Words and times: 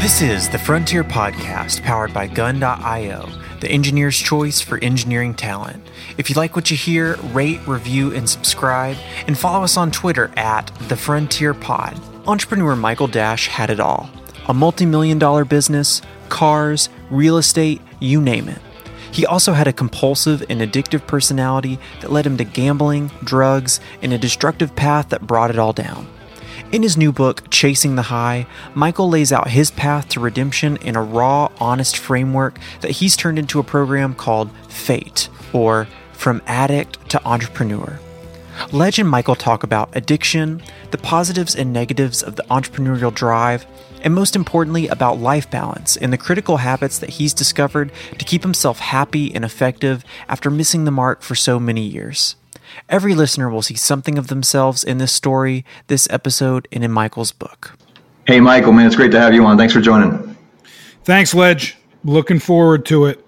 This 0.00 0.20
is 0.20 0.48
the 0.48 0.58
Frontier 0.58 1.04
Podcast 1.04 1.82
powered 1.84 2.12
by 2.12 2.26
Gun.io, 2.26 3.28
the 3.60 3.70
engineer's 3.70 4.18
choice 4.18 4.60
for 4.60 4.82
engineering 4.82 5.34
talent. 5.34 5.86
If 6.18 6.28
you 6.28 6.34
like 6.34 6.56
what 6.56 6.72
you 6.72 6.76
hear, 6.76 7.14
rate, 7.32 7.60
review, 7.68 8.12
and 8.12 8.28
subscribe, 8.28 8.96
and 9.28 9.38
follow 9.38 9.62
us 9.62 9.76
on 9.76 9.92
Twitter 9.92 10.32
at 10.36 10.66
The 10.88 10.96
Frontier 10.96 11.54
Pod. 11.54 12.00
Entrepreneur 12.26 12.74
Michael 12.74 13.06
Dash 13.06 13.46
had 13.46 13.70
it 13.70 13.78
all 13.78 14.10
a 14.48 14.54
multi 14.54 14.86
million 14.86 15.18
dollar 15.18 15.44
business, 15.44 16.02
cars, 16.28 16.88
real 17.10 17.36
estate, 17.36 17.80
you 18.00 18.20
name 18.20 18.48
it. 18.48 18.58
He 19.10 19.24
also 19.26 19.52
had 19.52 19.68
a 19.68 19.72
compulsive 19.72 20.44
and 20.48 20.60
addictive 20.60 21.06
personality 21.06 21.78
that 22.00 22.12
led 22.12 22.26
him 22.26 22.36
to 22.36 22.44
gambling, 22.44 23.10
drugs, 23.24 23.80
and 24.02 24.12
a 24.12 24.18
destructive 24.18 24.76
path 24.76 25.08
that 25.10 25.26
brought 25.26 25.50
it 25.50 25.58
all 25.58 25.72
down. 25.72 26.06
In 26.72 26.82
his 26.82 26.96
new 26.96 27.12
book, 27.12 27.48
Chasing 27.50 27.94
the 27.94 28.02
High, 28.02 28.46
Michael 28.74 29.08
lays 29.08 29.32
out 29.32 29.50
his 29.50 29.70
path 29.70 30.08
to 30.10 30.20
redemption 30.20 30.76
in 30.78 30.96
a 30.96 31.02
raw, 31.02 31.48
honest 31.60 31.96
framework 31.96 32.58
that 32.80 32.90
he's 32.90 33.16
turned 33.16 33.38
into 33.38 33.60
a 33.60 33.64
program 33.64 34.14
called 34.14 34.50
FATE, 34.68 35.28
or 35.52 35.86
From 36.12 36.42
Addict 36.46 37.08
to 37.10 37.24
Entrepreneur. 37.24 38.00
Legend 38.72 39.08
Michael 39.08 39.36
talk 39.36 39.62
about 39.62 39.94
addiction, 39.94 40.60
the 40.90 40.98
positives 40.98 41.54
and 41.54 41.72
negatives 41.72 42.22
of 42.22 42.36
the 42.36 42.42
entrepreneurial 42.44 43.14
drive, 43.14 43.64
and 44.02 44.14
most 44.14 44.36
importantly, 44.36 44.88
about 44.88 45.18
life 45.18 45.50
balance 45.50 45.96
and 45.96 46.12
the 46.12 46.18
critical 46.18 46.58
habits 46.58 46.98
that 46.98 47.10
he's 47.10 47.34
discovered 47.34 47.90
to 48.18 48.24
keep 48.24 48.42
himself 48.42 48.78
happy 48.78 49.34
and 49.34 49.44
effective 49.44 50.04
after 50.28 50.50
missing 50.50 50.84
the 50.84 50.90
mark 50.90 51.22
for 51.22 51.34
so 51.34 51.58
many 51.58 51.82
years. 51.82 52.36
Every 52.88 53.14
listener 53.14 53.48
will 53.48 53.62
see 53.62 53.74
something 53.74 54.18
of 54.18 54.28
themselves 54.28 54.84
in 54.84 54.98
this 54.98 55.12
story, 55.12 55.64
this 55.86 56.06
episode, 56.10 56.68
and 56.70 56.84
in 56.84 56.92
Michael's 56.92 57.32
book. 57.32 57.76
Hey, 58.26 58.40
Michael, 58.40 58.72
man, 58.72 58.86
it's 58.86 58.96
great 58.96 59.12
to 59.12 59.20
have 59.20 59.34
you 59.34 59.44
on. 59.44 59.56
Thanks 59.56 59.72
for 59.72 59.80
joining. 59.80 60.36
Thanks, 61.04 61.34
Ledge. 61.34 61.76
Looking 62.04 62.38
forward 62.38 62.86
to 62.86 63.06
it. 63.06 63.25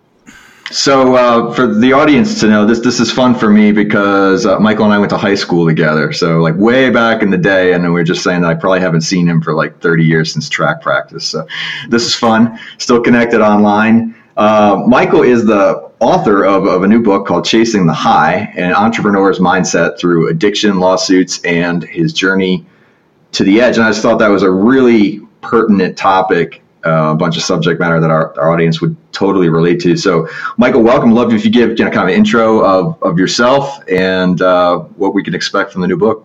So, 0.71 1.15
uh, 1.15 1.55
for 1.55 1.67
the 1.67 1.95
audience 1.95 2.41
to 2.41 2.49
know, 2.49 2.67
this 2.67 2.81
this 2.81 3.01
is 3.01 3.11
fun 3.11 3.35
for 3.35 3.49
me 3.51 3.73
because 3.73 4.45
uh, 4.45 4.61
Michael 4.61 4.85
and 4.85 4.93
I 4.93 4.99
went 4.99 5.09
to 5.11 5.17
high 5.17 5.35
school 5.35 5.67
together. 5.67 6.13
So, 6.13 6.41
like 6.41 6.57
way 6.57 6.91
back 6.91 7.23
in 7.23 7.31
the 7.31 7.39
day, 7.39 7.73
and 7.73 7.83
we 7.85 7.91
were 7.91 8.05
just 8.05 8.23
saying 8.23 8.43
that 8.43 8.51
I 8.51 8.55
probably 8.55 8.81
haven't 8.81 9.01
seen 9.01 9.27
him 9.27 9.41
for 9.41 9.55
like 9.55 9.81
30 9.81 10.05
years 10.05 10.31
since 10.31 10.49
track 10.49 10.83
practice. 10.83 11.27
So, 11.27 11.47
this 11.89 12.05
is 12.05 12.15
fun. 12.15 12.59
Still 12.77 13.01
connected 13.01 13.41
online. 13.41 14.15
Uh, 14.37 14.85
Michael 14.87 15.23
is 15.23 15.47
the 15.47 15.91
author 16.01 16.45
of, 16.45 16.67
of 16.67 16.83
a 16.83 16.87
new 16.87 17.03
book 17.03 17.27
called 17.27 17.47
Chasing 17.47 17.87
the 17.87 17.95
High 17.95 18.53
An 18.57 18.73
Entrepreneur's 18.73 19.39
Mindset 19.39 19.99
Through 19.99 20.29
Addiction, 20.29 20.79
Lawsuits, 20.79 21.43
and 21.45 21.83
His 21.83 22.13
Journey 22.13 22.67
to 23.33 23.43
the 23.43 23.61
Edge. 23.61 23.79
And 23.79 23.87
I 23.87 23.91
just 23.91 24.03
thought 24.03 24.19
that 24.19 24.29
was 24.29 24.43
a 24.43 24.51
really 24.51 25.21
pertinent 25.41 25.97
topic, 25.97 26.63
uh, 26.87 27.13
a 27.13 27.15
bunch 27.15 27.37
of 27.37 27.43
subject 27.43 27.81
matter 27.81 28.01
that 28.01 28.11
our, 28.11 28.39
our 28.39 28.51
audience 28.51 28.81
would 28.81 28.97
totally 29.13 29.49
relate 29.49 29.81
to. 29.81 29.97
So, 29.97 30.29
Michael, 30.57 30.83
welcome. 30.83 31.13
Love 31.13 31.33
if 31.33 31.45
you 31.45 31.51
give 31.51 31.79
you 31.79 31.85
know, 31.85 31.91
kind 31.91 32.09
of 32.09 32.09
an 32.09 32.15
intro 32.15 32.65
of, 32.65 33.03
of 33.03 33.19
yourself 33.19 33.81
and 33.89 34.41
uh, 34.41 34.79
what 34.97 35.15
we 35.15 35.23
can 35.23 35.35
expect 35.35 35.73
from 35.73 35.83
the 35.83 35.89
new 35.89 35.97
book. 35.97 36.25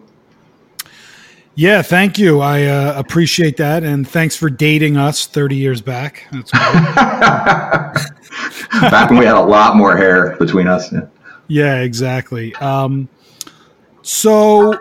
Yeah, 1.55 1.83
thank 1.83 2.17
you. 2.17 2.41
I 2.41 2.63
uh, 2.63 2.93
appreciate 2.95 3.57
that, 3.57 3.83
and 3.83 4.07
thanks 4.07 4.35
for 4.35 4.49
dating 4.49 4.97
us 4.97 5.27
thirty 5.27 5.55
years 5.55 5.81
back. 5.81 6.27
That's 6.31 6.49
back 6.51 7.93
when 9.11 9.19
we 9.19 9.25
had 9.25 9.35
a 9.35 9.43
lot 9.43 9.75
more 9.75 9.95
hair 9.95 10.35
between 10.37 10.67
us. 10.67 10.91
Yeah, 10.91 11.01
yeah 11.47 11.81
exactly. 11.81 12.55
Um, 12.55 13.07
so, 14.01 14.79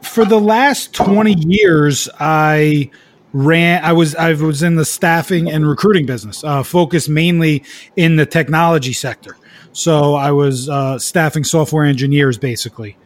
for 0.00 0.24
the 0.24 0.40
last 0.40 0.94
twenty 0.94 1.34
years, 1.34 2.08
I 2.18 2.90
ran. 3.34 3.84
I 3.84 3.92
was 3.92 4.14
I 4.14 4.32
was 4.32 4.62
in 4.62 4.76
the 4.76 4.86
staffing 4.86 5.50
and 5.50 5.68
recruiting 5.68 6.06
business, 6.06 6.42
uh, 6.42 6.62
focused 6.62 7.10
mainly 7.10 7.64
in 7.96 8.16
the 8.16 8.24
technology 8.24 8.94
sector. 8.94 9.36
So 9.72 10.14
I 10.14 10.30
was 10.30 10.68
uh, 10.70 10.98
staffing 10.98 11.44
software 11.44 11.84
engineers, 11.84 12.38
basically. 12.38 12.96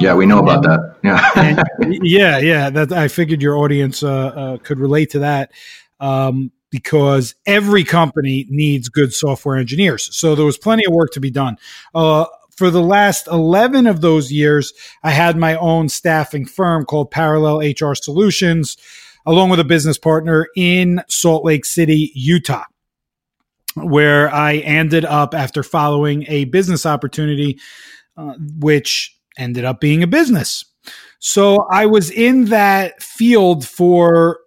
Yeah, 0.00 0.14
we 0.14 0.24
know 0.24 0.38
um, 0.38 0.48
about 0.48 0.62
that. 0.62 0.96
Yeah, 1.02 1.62
yeah, 2.02 2.38
yeah. 2.38 2.70
That 2.70 2.92
I 2.92 3.08
figured 3.08 3.42
your 3.42 3.58
audience 3.58 4.02
uh, 4.02 4.08
uh, 4.08 4.56
could 4.58 4.78
relate 4.78 5.10
to 5.10 5.18
that 5.18 5.52
um, 6.00 6.50
because 6.70 7.34
every 7.44 7.84
company 7.84 8.46
needs 8.48 8.88
good 8.88 9.12
software 9.12 9.56
engineers. 9.56 10.14
So 10.16 10.34
there 10.34 10.46
was 10.46 10.56
plenty 10.56 10.86
of 10.86 10.94
work 10.94 11.10
to 11.12 11.20
be 11.20 11.30
done. 11.30 11.58
Uh, 11.94 12.24
for 12.56 12.70
the 12.70 12.82
last 12.82 13.26
11 13.26 13.86
of 13.86 14.00
those 14.00 14.30
years, 14.30 14.72
I 15.02 15.10
had 15.10 15.36
my 15.36 15.56
own 15.56 15.88
staffing 15.88 16.46
firm 16.46 16.84
called 16.84 17.10
Parallel 17.10 17.58
HR 17.58 17.94
Solutions, 17.94 18.76
along 19.26 19.50
with 19.50 19.60
a 19.60 19.64
business 19.64 19.98
partner 19.98 20.48
in 20.56 21.02
Salt 21.08 21.44
Lake 21.44 21.64
City, 21.64 22.10
Utah, 22.14 22.64
where 23.76 24.32
I 24.32 24.56
ended 24.56 25.04
up 25.04 25.34
after 25.34 25.62
following 25.62 26.24
a 26.28 26.44
business 26.46 26.86
opportunity, 26.86 27.58
uh, 28.16 28.34
which 28.58 29.16
ended 29.38 29.64
up 29.64 29.80
being 29.80 30.02
a 30.02 30.06
business. 30.06 30.64
So 31.20 31.68
I 31.70 31.86
was 31.86 32.10
in 32.10 32.46
that 32.46 33.00
field 33.00 33.66
for, 33.66 34.40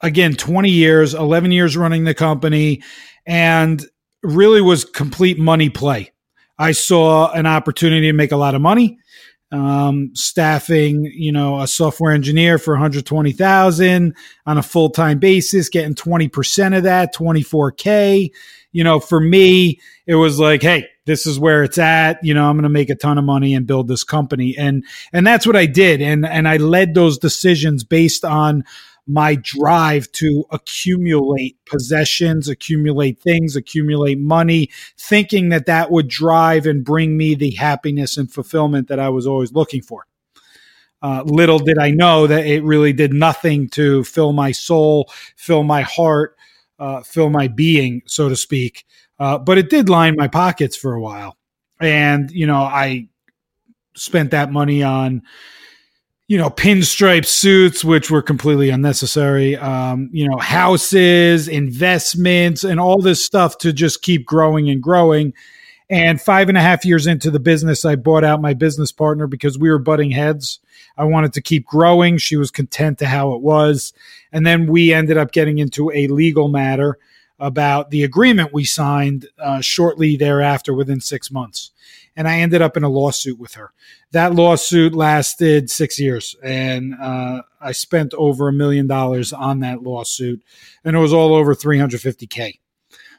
again, 0.00 0.36
20 0.36 0.70
years, 0.70 1.14
11 1.14 1.50
years 1.50 1.76
running 1.76 2.04
the 2.04 2.14
company, 2.14 2.82
and 3.26 3.84
really 4.22 4.60
was 4.60 4.84
complete 4.84 5.38
money 5.38 5.68
play. 5.68 6.12
I 6.58 6.72
saw 6.72 7.32
an 7.32 7.46
opportunity 7.46 8.06
to 8.06 8.12
make 8.12 8.30
a 8.30 8.36
lot 8.36 8.54
of 8.54 8.60
money. 8.60 8.99
Um, 9.52 10.10
staffing, 10.14 11.06
you 11.12 11.32
know, 11.32 11.60
a 11.60 11.66
software 11.66 12.12
engineer 12.12 12.56
for 12.56 12.74
120,000 12.74 14.14
on 14.46 14.58
a 14.58 14.62
full 14.62 14.90
time 14.90 15.18
basis, 15.18 15.68
getting 15.68 15.96
20% 15.96 16.76
of 16.76 16.84
that, 16.84 17.14
24K. 17.14 18.30
You 18.72 18.84
know, 18.84 19.00
for 19.00 19.18
me, 19.18 19.80
it 20.06 20.14
was 20.14 20.38
like, 20.38 20.62
hey, 20.62 20.86
this 21.10 21.26
is 21.26 21.40
where 21.40 21.64
it's 21.64 21.78
at. 21.78 22.22
You 22.22 22.34
know 22.34 22.48
i'm 22.48 22.54
going 22.54 22.62
to 22.62 22.68
make 22.68 22.88
a 22.88 22.94
ton 22.94 23.18
of 23.18 23.24
money 23.24 23.54
and 23.54 23.66
build 23.66 23.88
this 23.88 24.04
company. 24.04 24.54
And 24.56 24.84
and 25.12 25.26
that's 25.26 25.44
what 25.46 25.56
i 25.56 25.66
did. 25.66 26.00
And 26.00 26.24
and 26.24 26.46
i 26.46 26.56
led 26.56 26.94
those 26.94 27.18
decisions 27.18 27.82
based 27.82 28.24
on 28.24 28.64
my 29.06 29.34
drive 29.36 30.10
to 30.12 30.44
accumulate 30.50 31.56
possessions 31.64 32.48
accumulate 32.48 33.18
things 33.18 33.56
accumulate 33.56 34.18
money 34.18 34.68
thinking 34.98 35.48
that 35.48 35.66
that 35.66 35.90
would 35.90 36.08
drive 36.08 36.66
and 36.66 36.84
bring 36.84 37.16
me 37.16 37.34
the 37.34 37.52
happiness 37.52 38.16
and 38.16 38.32
fulfillment 38.32 38.88
that 38.88 38.98
i 38.98 39.08
was 39.08 39.26
always 39.26 39.52
looking 39.52 39.82
for 39.82 40.06
uh, 41.02 41.22
little 41.24 41.58
did 41.58 41.78
I 41.78 41.90
know 41.90 42.26
that 42.26 42.46
it 42.46 42.62
really 42.62 42.92
did 42.92 43.12
nothing 43.12 43.68
to 43.70 44.04
fill 44.04 44.32
my 44.32 44.52
soul, 44.52 45.10
fill 45.36 45.62
my 45.62 45.80
heart, 45.80 46.36
uh, 46.78 47.02
fill 47.02 47.30
my 47.30 47.48
being, 47.48 48.02
so 48.06 48.28
to 48.28 48.36
speak. 48.36 48.84
Uh, 49.18 49.38
but 49.38 49.58
it 49.58 49.70
did 49.70 49.88
line 49.88 50.14
my 50.16 50.28
pockets 50.28 50.76
for 50.76 50.94
a 50.94 51.00
while. 51.00 51.36
And, 51.80 52.30
you 52.30 52.46
know, 52.46 52.60
I 52.60 53.08
spent 53.94 54.30
that 54.32 54.52
money 54.52 54.82
on, 54.82 55.22
you 56.30 56.38
know, 56.38 56.48
pinstripe 56.48 57.26
suits, 57.26 57.84
which 57.84 58.08
were 58.08 58.22
completely 58.22 58.70
unnecessary, 58.70 59.56
um, 59.56 60.08
you 60.12 60.28
know, 60.28 60.36
houses, 60.36 61.48
investments, 61.48 62.62
and 62.62 62.78
all 62.78 63.02
this 63.02 63.24
stuff 63.24 63.58
to 63.58 63.72
just 63.72 64.00
keep 64.02 64.26
growing 64.26 64.70
and 64.70 64.80
growing. 64.80 65.34
And 65.88 66.20
five 66.20 66.48
and 66.48 66.56
a 66.56 66.60
half 66.60 66.84
years 66.84 67.08
into 67.08 67.32
the 67.32 67.40
business, 67.40 67.84
I 67.84 67.96
bought 67.96 68.22
out 68.22 68.40
my 68.40 68.54
business 68.54 68.92
partner 68.92 69.26
because 69.26 69.58
we 69.58 69.70
were 69.70 69.80
butting 69.80 70.12
heads. 70.12 70.60
I 70.96 71.02
wanted 71.02 71.32
to 71.32 71.40
keep 71.40 71.66
growing. 71.66 72.16
She 72.16 72.36
was 72.36 72.52
content 72.52 73.00
to 73.00 73.06
how 73.06 73.32
it 73.32 73.40
was. 73.40 73.92
And 74.30 74.46
then 74.46 74.68
we 74.68 74.92
ended 74.92 75.18
up 75.18 75.32
getting 75.32 75.58
into 75.58 75.90
a 75.90 76.06
legal 76.06 76.46
matter 76.46 76.96
about 77.40 77.90
the 77.90 78.04
agreement 78.04 78.52
we 78.52 78.64
signed 78.64 79.26
uh, 79.38 79.60
shortly 79.60 80.16
thereafter 80.16 80.74
within 80.74 81.00
six 81.00 81.30
months. 81.30 81.72
And 82.14 82.28
I 82.28 82.38
ended 82.40 82.60
up 82.60 82.76
in 82.76 82.84
a 82.84 82.88
lawsuit 82.88 83.38
with 83.38 83.54
her. 83.54 83.72
That 84.12 84.34
lawsuit 84.34 84.94
lasted 84.94 85.70
six 85.70 85.98
years, 85.98 86.36
and 86.42 86.94
uh, 87.00 87.42
I 87.60 87.72
spent 87.72 88.12
over 88.14 88.48
a 88.48 88.52
million 88.52 88.86
dollars 88.86 89.32
on 89.32 89.60
that 89.60 89.82
lawsuit, 89.82 90.42
and 90.84 90.96
it 90.96 90.98
was 90.98 91.12
all 91.12 91.34
over 91.34 91.54
350K. 91.54 92.58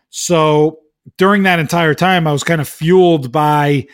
So 0.09 0.79
during 1.17 1.43
that 1.43 1.59
entire 1.59 1.93
time, 1.93 2.27
I 2.27 2.31
was 2.31 2.43
kind 2.43 2.61
of 2.61 2.67
fueled 2.67 3.31
by 3.31 3.87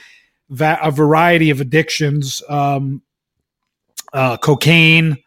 a 0.59 0.91
variety 0.91 1.49
of 1.51 1.61
addictions 1.61 2.41
um, 2.49 3.01
uh, 4.13 4.37
cocaine, 4.37 5.17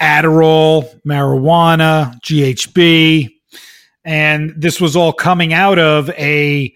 Adderall, 0.00 1.00
marijuana, 1.02 2.18
GHB, 2.22 3.28
and 4.04 4.52
this 4.56 4.80
was 4.80 4.96
all 4.96 5.12
coming 5.12 5.52
out 5.52 5.78
of 5.78 6.10
a 6.10 6.72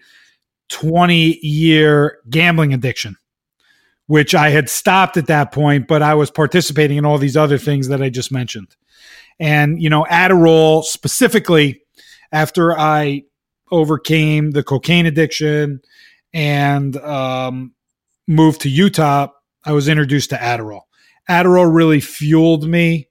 20 0.69 1.39
year 1.41 2.19
gambling 2.29 2.73
addiction, 2.73 3.15
which 4.07 4.35
I 4.35 4.49
had 4.49 4.69
stopped 4.69 5.17
at 5.17 5.27
that 5.27 5.51
point, 5.51 5.87
but 5.87 6.01
I 6.01 6.13
was 6.15 6.31
participating 6.31 6.97
in 6.97 7.05
all 7.05 7.17
these 7.17 7.37
other 7.37 7.57
things 7.57 7.87
that 7.87 8.01
I 8.01 8.09
just 8.09 8.31
mentioned. 8.31 8.75
And, 9.39 9.81
you 9.81 9.89
know, 9.89 10.05
Adderall 10.09 10.83
specifically, 10.83 11.81
after 12.31 12.77
I 12.77 13.23
overcame 13.71 14.51
the 14.51 14.63
cocaine 14.63 15.05
addiction 15.05 15.81
and 16.33 16.95
um, 16.97 17.73
moved 18.27 18.61
to 18.61 18.69
Utah, 18.69 19.27
I 19.63 19.73
was 19.73 19.87
introduced 19.87 20.29
to 20.29 20.37
Adderall. 20.37 20.81
Adderall 21.29 21.73
really 21.73 21.99
fueled 21.99 22.67
me 22.67 23.07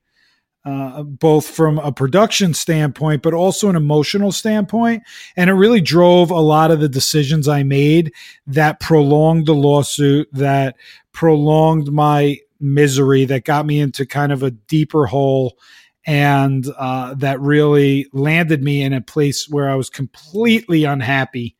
uh, 0.65 1.03
both 1.03 1.47
from 1.47 1.79
a 1.79 1.93
production 1.93 2.55
standpoint, 2.55 3.23
but 3.23 3.35
also 3.35 3.69
an 3.69 3.77
emotional 3.77 4.33
standpoint. 4.33 5.03
And 5.37 5.51
it 5.51 5.55
really 5.55 5.81
drove 5.81 6.31
a 6.31 6.41
lot 6.41 6.71
of 6.71 6.81
the 6.81 6.89
decisions 6.89 7.49
I 7.49 7.63
made 7.63 8.13
that 8.47 8.81
prolonged 8.81 9.47
the 9.47 9.55
lawsuit, 9.55 10.29
that 10.33 10.77
prolonged 11.13 11.93
my 11.93 12.39
misery, 12.61 13.27
that 13.27 13.45
got 13.45 13.67
me 13.67 13.79
into 13.81 14.07
kind 14.07 14.33
of 14.33 14.43
a 14.43 14.51
deeper 14.51 15.07
hole. 15.07 15.59
And 16.07 16.67
uh, 16.79 17.15
that 17.15 17.41
really 17.41 18.09
landed 18.13 18.63
me 18.63 18.83
in 18.83 18.93
a 18.93 19.01
place 19.01 19.49
where 19.49 19.69
I 19.69 19.75
was 19.75 19.91
completely 19.91 20.85
unhappy 20.85 21.57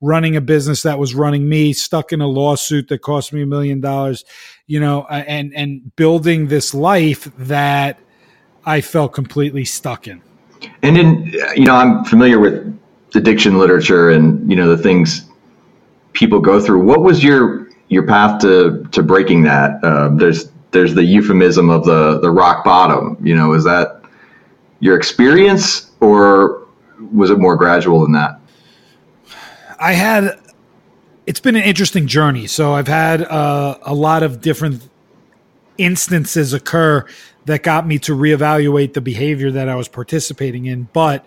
running 0.00 0.36
a 0.36 0.40
business 0.40 0.82
that 0.82 0.98
was 0.98 1.14
running 1.14 1.48
me, 1.48 1.72
stuck 1.72 2.12
in 2.12 2.20
a 2.20 2.26
lawsuit 2.26 2.88
that 2.88 3.00
cost 3.00 3.32
me 3.32 3.42
a 3.42 3.46
million 3.46 3.80
dollars, 3.80 4.24
you 4.66 4.78
know, 4.78 5.06
and 5.06 5.54
and 5.54 5.94
building 5.96 6.48
this 6.48 6.74
life 6.74 7.24
that 7.38 7.98
I 8.66 8.80
felt 8.80 9.12
completely 9.12 9.64
stuck 9.64 10.08
in. 10.08 10.22
And 10.82 10.96
then, 10.96 11.32
you 11.56 11.64
know, 11.64 11.74
I'm 11.74 12.04
familiar 12.04 12.38
with 12.38 12.74
addiction 13.14 13.58
literature 13.58 14.10
and 14.10 14.50
you 14.50 14.56
know 14.56 14.74
the 14.74 14.82
things 14.82 15.26
people 16.12 16.40
go 16.40 16.60
through. 16.60 16.84
What 16.84 17.02
was 17.02 17.22
your 17.22 17.68
your 17.88 18.06
path 18.06 18.40
to 18.42 18.86
to 18.92 19.02
breaking 19.02 19.42
that? 19.44 19.82
Uh, 19.82 20.10
there's 20.14 20.50
there's 20.70 20.94
the 20.94 21.04
euphemism 21.04 21.70
of 21.70 21.84
the 21.84 22.20
the 22.20 22.30
rock 22.30 22.64
bottom. 22.64 23.16
You 23.22 23.34
know, 23.34 23.52
is 23.52 23.64
that 23.64 24.02
your 24.80 24.96
experience 24.96 25.90
or 26.00 26.66
was 27.12 27.30
it 27.30 27.38
more 27.38 27.56
gradual 27.56 28.00
than 28.00 28.12
that? 28.12 28.40
I 29.78 29.92
had. 29.92 30.40
It's 31.26 31.40
been 31.40 31.56
an 31.56 31.62
interesting 31.62 32.06
journey. 32.06 32.46
So 32.46 32.74
I've 32.74 32.88
had 32.88 33.22
uh, 33.22 33.78
a 33.82 33.94
lot 33.94 34.22
of 34.22 34.42
different 34.42 34.86
instances 35.78 36.52
occur 36.52 37.06
that 37.46 37.62
got 37.62 37.86
me 37.86 37.98
to 38.00 38.12
reevaluate 38.16 38.94
the 38.94 39.00
behavior 39.00 39.50
that 39.52 39.68
I 39.68 39.74
was 39.74 39.88
participating 39.88 40.66
in, 40.66 40.88
but 40.92 41.26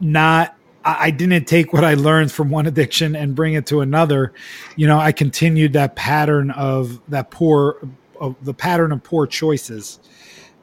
not 0.00 0.56
I 0.84 1.10
didn't 1.10 1.44
take 1.44 1.72
what 1.72 1.84
I 1.84 1.94
learned 1.94 2.32
from 2.32 2.50
one 2.50 2.66
addiction 2.66 3.14
and 3.14 3.34
bring 3.36 3.54
it 3.54 3.66
to 3.66 3.82
another. 3.82 4.32
You 4.76 4.88
know, 4.88 4.98
I 4.98 5.12
continued 5.12 5.74
that 5.74 5.94
pattern 5.94 6.50
of 6.50 7.00
that 7.08 7.30
poor, 7.30 7.76
of 8.20 8.34
the 8.44 8.54
pattern 8.54 8.90
of 8.90 9.02
poor 9.04 9.26
choices 9.26 10.00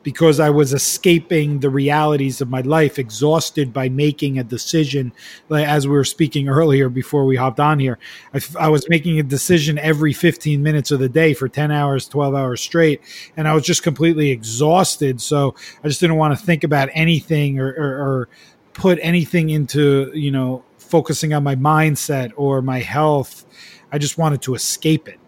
because 0.02 0.40
I 0.40 0.50
was 0.50 0.74
escaping 0.74 1.60
the 1.60 1.70
realities 1.70 2.40
of 2.42 2.50
my 2.50 2.62
life, 2.62 2.98
exhausted 2.98 3.74
by 3.74 3.90
making 3.90 4.40
a 4.40 4.44
decision. 4.44 5.12
As 5.52 5.88
we 5.88 5.94
were 5.94 6.06
speaking 6.06 6.48
earlier 6.48 6.90
before 6.90 7.26
we 7.26 7.36
hopped 7.36 7.60
on 7.60 7.80
here, 7.80 8.00
I, 8.34 8.40
I, 8.60 8.70
was 8.70 8.88
making 8.90 9.20
a 9.20 9.24
decision 9.24 9.78
every 9.78 10.14
15 10.14 10.64
minutes 10.64 10.92
of 10.92 11.00
the 11.00 11.10
day 11.10 11.34
for 11.34 11.50
10 11.50 11.72
hours, 11.72 12.08
12 12.08 12.34
hours 12.34 12.62
straight. 12.62 13.02
And 13.36 13.48
I 13.48 13.54
was 13.54 13.64
just 13.64 13.84
completely 13.84 14.30
exhausted. 14.30 15.20
So 15.20 15.56
I 15.84 15.88
just 15.90 16.00
didn't 16.00 16.18
want 16.18 16.38
to 16.38 16.46
think 16.46 16.64
about 16.64 16.90
anything 16.94 17.60
or, 17.60 17.68
or, 17.68 18.08
or 18.08 18.30
put 18.74 19.00
anything 19.02 19.50
into, 19.50 20.12
you 20.14 20.32
know, 20.32 20.64
focusing 20.78 21.34
on 21.34 21.44
my 21.44 21.56
mindset 21.56 22.32
or 22.38 22.62
my 22.62 22.80
health. 22.80 23.46
I 23.92 23.98
just 23.98 24.18
wanted 24.18 24.42
to 24.44 24.56
escape 24.56 25.10
it. 25.10 25.20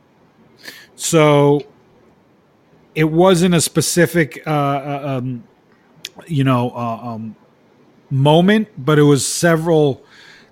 So 0.96 1.62
it 2.96 3.06
wasn't 3.06 3.56
a 3.56 3.62
specific, 3.62 4.42
uh, 4.46 4.50
uh, 4.50 5.04
um, 5.18 5.44
you 6.28 6.44
know, 6.44 6.72
uh, 6.72 7.00
um, 7.04 7.36
moment, 8.10 8.68
but 8.78 9.00
it 9.00 9.04
was 9.04 9.26
several 9.26 10.04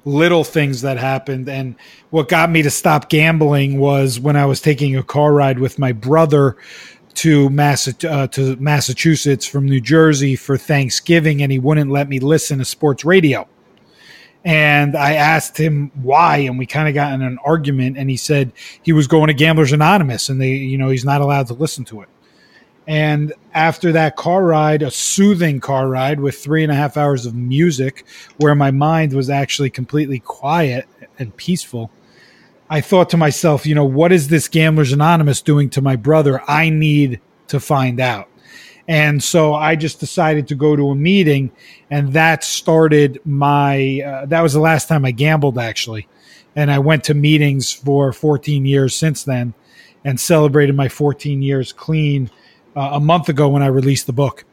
little 0.06 0.44
things 0.44 0.82
that 0.82 0.98
happened. 0.98 1.50
And 1.50 1.76
what 2.10 2.30
got 2.30 2.50
me 2.50 2.62
to 2.62 2.70
stop 2.70 3.10
gambling 3.10 3.80
was 3.80 4.20
when 4.20 4.36
I 4.36 4.46
was 4.46 4.62
taking 4.62 4.96
a 4.96 5.04
car 5.04 5.34
ride 5.34 5.60
with 5.60 5.78
my 5.78 5.92
brother 5.92 6.56
to 7.16 7.50
Massa- 7.50 8.10
uh, 8.10 8.28
to 8.28 8.56
Massachusetts 8.58 9.46
from 9.46 9.66
New 9.66 9.82
Jersey 9.82 10.36
for 10.36 10.58
Thanksgiving, 10.58 11.42
and 11.42 11.52
he 11.52 11.60
wouldn't 11.60 11.92
let 11.92 12.08
me 12.08 12.20
listen 12.20 12.60
to 12.60 12.66
sports 12.66 13.04
radio. 13.04 13.48
And 14.46 14.96
I 14.96 15.16
asked 15.16 15.58
him 15.58 15.92
why, 16.02 16.38
and 16.38 16.58
we 16.58 16.66
kind 16.66 16.88
of 16.88 16.94
got 16.94 17.12
in 17.12 17.22
an 17.22 17.38
argument. 17.44 17.98
And 17.98 18.10
he 18.10 18.16
said 18.16 18.54
he 18.84 18.94
was 18.94 19.06
going 19.06 19.28
to 19.28 19.34
Gamblers 19.34 19.74
Anonymous, 19.74 20.30
and 20.30 20.40
they, 20.40 20.52
you 20.52 20.78
know, 20.78 20.90
he's 20.90 21.04
not 21.04 21.20
allowed 21.20 21.48
to 21.48 21.54
listen 21.54 21.84
to 21.86 22.02
it. 22.02 22.10
And 22.90 23.34
after 23.54 23.92
that 23.92 24.16
car 24.16 24.44
ride, 24.44 24.82
a 24.82 24.90
soothing 24.90 25.60
car 25.60 25.88
ride 25.88 26.20
with 26.20 26.40
three 26.40 26.64
and 26.64 26.72
a 26.72 26.76
half 26.76 26.98
hours 26.98 27.28
of 27.28 27.36
music, 27.36 28.04
where 28.38 28.56
my 28.56 28.72
mind 28.72 29.14
was 29.14 29.30
actually 29.30 29.70
completely 29.70 30.18
quiet 30.18 30.88
and 31.20 31.36
peaceful, 31.38 31.92
I 32.68 32.82
thought 32.82 33.12
to 33.12 33.18
myself, 33.18 33.68
you 33.68 33.76
know, 33.76 33.86
what 33.86 34.12
is 34.12 34.30
this 34.30 34.48
Gamblers 34.48 34.92
Anonymous 34.92 35.40
doing 35.40 35.70
to 35.70 35.84
my 35.84 35.98
brother? 35.98 36.42
I 36.48 36.72
need 36.72 37.22
to 37.50 37.60
find 37.60 38.00
out. 38.00 38.28
And 38.88 39.24
so 39.24 39.54
I 39.54 39.76
just 39.76 40.00
decided 40.00 40.48
to 40.48 40.56
go 40.56 40.76
to 40.76 40.90
a 40.90 40.96
meeting, 40.96 41.52
and 41.92 42.14
that 42.14 42.44
started 42.44 43.22
my. 43.24 44.02
Uh, 44.04 44.26
that 44.26 44.42
was 44.42 44.54
the 44.54 44.60
last 44.60 44.88
time 44.88 45.06
I 45.06 45.12
gambled, 45.12 45.60
actually. 45.60 46.08
And 46.56 46.72
I 46.72 46.80
went 46.80 47.04
to 47.04 47.14
meetings 47.14 47.72
for 47.72 48.12
14 48.12 48.66
years 48.66 48.96
since 48.96 49.26
then 49.26 49.54
and 50.04 50.20
celebrated 50.20 50.76
my 50.76 50.90
14 50.90 51.44
years 51.44 51.72
clean 51.72 52.32
uh, 52.76 52.92
a 52.94 53.00
month 53.00 53.30
ago 53.30 53.50
when 53.50 53.64
I 53.64 53.68
released 53.68 54.08
the 54.08 54.14
book. 54.14 54.46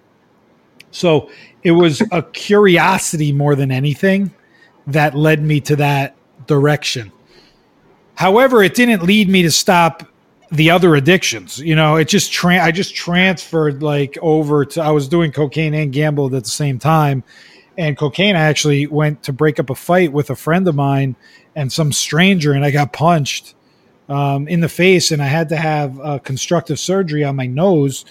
So 0.91 1.31
it 1.63 1.73
was 1.73 2.03
a 2.13 2.23
curiosity 2.23 3.33
more 3.33 3.55
than 3.55 3.71
anything 3.71 4.33
that 4.87 5.15
led 5.15 5.43
me 5.43 5.61
to 5.63 5.77
that 5.77 6.17
direction. 6.47 7.13
However, 8.15 8.63
it 8.63 8.75
didn't 8.75 9.03
lead 9.03 9.29
me 9.29 9.43
to 9.43 9.51
stop 9.51 10.09
the 10.51 10.71
other 10.71 10.95
addictions. 10.95 11.59
You 11.59 11.75
know, 11.75 11.97
it 11.97 12.09
just 12.09 12.33
tra- 12.33 12.63
I 12.63 12.71
just 12.71 12.95
transferred 12.95 13.83
like 13.83 14.17
over 14.23 14.65
to 14.65 14.81
I 14.81 14.91
was 14.91 15.09
doing 15.09 15.33
cocaine 15.33 15.75
and 15.75 15.93
gambled 15.93 16.35
at 16.35 16.45
the 16.45 16.51
same 16.51 16.79
time. 16.79 17.25
And 17.77 17.99
cocaine 17.99 18.37
I 18.37 18.43
actually 18.43 18.87
went 18.87 19.25
to 19.25 19.33
break 19.33 19.59
up 19.61 19.71
a 19.71 19.75
fight 19.75 20.13
with 20.13 20.31
a 20.31 20.37
friend 20.37 20.67
of 20.67 20.75
mine 20.75 21.17
and 21.55 21.71
some 21.71 21.93
stranger 21.93 22.53
and 22.53 22.65
I 22.65 22.71
got 22.71 22.93
punched 22.93 23.56
um, 24.09 24.49
in 24.49 24.61
the 24.61 24.69
face, 24.69 25.11
and 25.11 25.23
I 25.23 25.27
had 25.27 25.49
to 25.51 25.57
have 25.57 26.01
uh, 26.01 26.19
constructive 26.19 26.79
surgery 26.79 27.25
on 27.25 27.37
my 27.37 27.47
nose. 27.47 28.05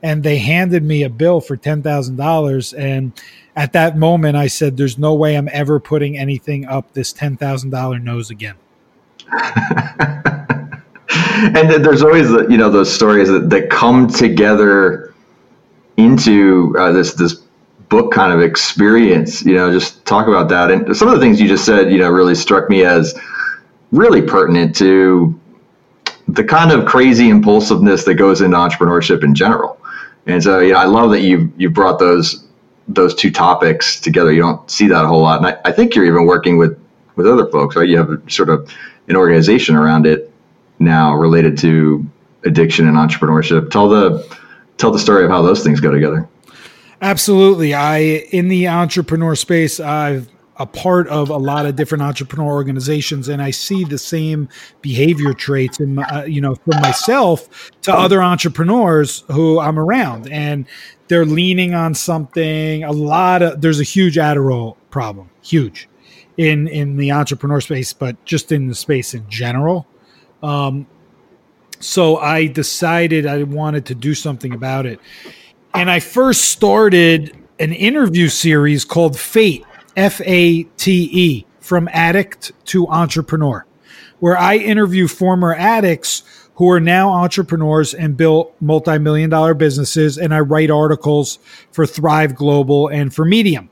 And 0.00 0.22
they 0.22 0.38
handed 0.38 0.84
me 0.84 1.02
a 1.02 1.08
bill 1.08 1.40
for 1.40 1.56
ten 1.56 1.82
thousand 1.82 2.16
dollars, 2.16 2.72
and 2.72 3.12
at 3.56 3.72
that 3.72 3.96
moment, 3.96 4.36
I 4.36 4.46
said, 4.46 4.76
"There's 4.76 4.96
no 4.96 5.14
way 5.14 5.36
I'm 5.36 5.48
ever 5.52 5.80
putting 5.80 6.16
anything 6.16 6.66
up 6.66 6.92
this 6.92 7.12
ten 7.12 7.36
thousand 7.36 7.70
dollar 7.70 7.98
nose 7.98 8.30
again." 8.30 8.54
and 11.38 11.84
there's 11.84 12.02
always 12.02 12.30
you 12.50 12.56
know 12.56 12.70
those 12.70 12.92
stories 12.92 13.28
that, 13.28 13.50
that 13.50 13.70
come 13.70 14.08
together 14.08 15.14
into 15.96 16.74
uh, 16.78 16.92
this 16.92 17.14
this 17.14 17.34
book 17.88 18.12
kind 18.12 18.32
of 18.32 18.40
experience 18.40 19.42
you 19.44 19.54
know 19.54 19.72
just 19.72 20.04
talk 20.04 20.26
about 20.26 20.48
that 20.48 20.70
and 20.70 20.94
some 20.96 21.08
of 21.08 21.14
the 21.14 21.20
things 21.20 21.40
you 21.40 21.48
just 21.48 21.64
said 21.64 21.90
you 21.90 21.98
know 21.98 22.10
really 22.10 22.34
struck 22.34 22.68
me 22.68 22.84
as 22.84 23.18
really 23.92 24.20
pertinent 24.20 24.76
to 24.76 25.37
the 26.28 26.44
kind 26.44 26.70
of 26.70 26.86
crazy 26.86 27.30
impulsiveness 27.30 28.04
that 28.04 28.14
goes 28.14 28.40
into 28.40 28.56
entrepreneurship 28.56 29.24
in 29.24 29.34
general. 29.34 29.80
And 30.26 30.42
so, 30.42 30.60
yeah, 30.60 30.76
I 30.76 30.84
love 30.84 31.10
that 31.10 31.22
you 31.22 31.52
you 31.56 31.70
brought 31.70 31.98
those 31.98 32.44
those 32.86 33.14
two 33.14 33.30
topics 33.30 33.98
together. 33.98 34.32
You 34.32 34.42
don't 34.42 34.70
see 34.70 34.86
that 34.88 35.04
a 35.04 35.08
whole 35.08 35.22
lot, 35.22 35.38
and 35.38 35.46
I, 35.46 35.58
I 35.64 35.72
think 35.72 35.94
you're 35.94 36.04
even 36.04 36.26
working 36.26 36.58
with 36.58 36.78
with 37.16 37.26
other 37.26 37.46
folks, 37.46 37.76
right? 37.76 37.88
You 37.88 37.96
have 37.98 38.22
sort 38.28 38.50
of 38.50 38.70
an 39.08 39.16
organization 39.16 39.74
around 39.74 40.06
it 40.06 40.30
now 40.78 41.14
related 41.14 41.58
to 41.58 42.06
addiction 42.44 42.86
and 42.86 42.96
entrepreneurship. 42.96 43.70
Tell 43.70 43.88
the 43.88 44.36
tell 44.76 44.90
the 44.90 44.98
story 44.98 45.24
of 45.24 45.30
how 45.30 45.42
those 45.42 45.64
things 45.64 45.80
go 45.80 45.90
together. 45.90 46.28
Absolutely. 47.00 47.74
I 47.74 47.98
in 48.30 48.48
the 48.48 48.68
entrepreneur 48.68 49.34
space, 49.34 49.80
I've 49.80 50.28
a 50.58 50.66
part 50.66 51.06
of 51.08 51.30
a 51.30 51.36
lot 51.36 51.66
of 51.66 51.76
different 51.76 52.02
entrepreneur 52.02 52.52
organizations 52.52 53.28
and 53.28 53.40
I 53.40 53.50
see 53.50 53.84
the 53.84 53.98
same 53.98 54.48
behavior 54.82 55.32
traits 55.32 55.78
in 55.80 55.96
my, 55.96 56.02
uh, 56.04 56.24
you 56.24 56.40
know 56.40 56.54
from 56.56 56.80
myself 56.80 57.70
to 57.82 57.94
other 57.94 58.22
entrepreneurs 58.22 59.24
who 59.30 59.60
I'm 59.60 59.78
around 59.78 60.30
and 60.30 60.66
they're 61.06 61.24
leaning 61.24 61.74
on 61.74 61.94
something. 61.94 62.84
A 62.84 62.92
lot 62.92 63.42
of 63.42 63.60
there's 63.60 63.80
a 63.80 63.84
huge 63.84 64.16
Adderall 64.16 64.76
problem 64.90 65.30
huge 65.42 65.88
in 66.36 66.68
in 66.68 66.96
the 66.96 67.12
entrepreneur 67.12 67.60
space 67.60 67.92
but 67.92 68.22
just 68.24 68.52
in 68.52 68.68
the 68.68 68.74
space 68.74 69.14
in 69.14 69.28
general. 69.30 69.86
Um, 70.42 70.86
so 71.80 72.16
I 72.16 72.46
decided 72.46 73.26
I 73.26 73.44
wanted 73.44 73.86
to 73.86 73.94
do 73.94 74.14
something 74.14 74.52
about 74.52 74.86
it. 74.86 74.98
And 75.74 75.90
I 75.90 76.00
first 76.00 76.46
started 76.46 77.36
an 77.60 77.72
interview 77.72 78.28
series 78.28 78.84
called 78.84 79.18
Fate 79.18 79.64
F 79.98 80.20
A 80.24 80.62
T 80.62 81.10
E, 81.12 81.46
from 81.58 81.88
addict 81.92 82.52
to 82.66 82.86
entrepreneur, 82.86 83.66
where 84.20 84.38
I 84.38 84.56
interview 84.56 85.08
former 85.08 85.54
addicts 85.54 86.22
who 86.54 86.70
are 86.70 86.80
now 86.80 87.10
entrepreneurs 87.10 87.94
and 87.94 88.16
built 88.16 88.54
multi 88.60 88.98
million 88.98 89.28
dollar 89.28 89.54
businesses. 89.54 90.16
And 90.16 90.32
I 90.32 90.40
write 90.40 90.70
articles 90.70 91.38
for 91.72 91.84
Thrive 91.84 92.34
Global 92.36 92.88
and 92.88 93.12
for 93.12 93.24
Medium. 93.24 93.70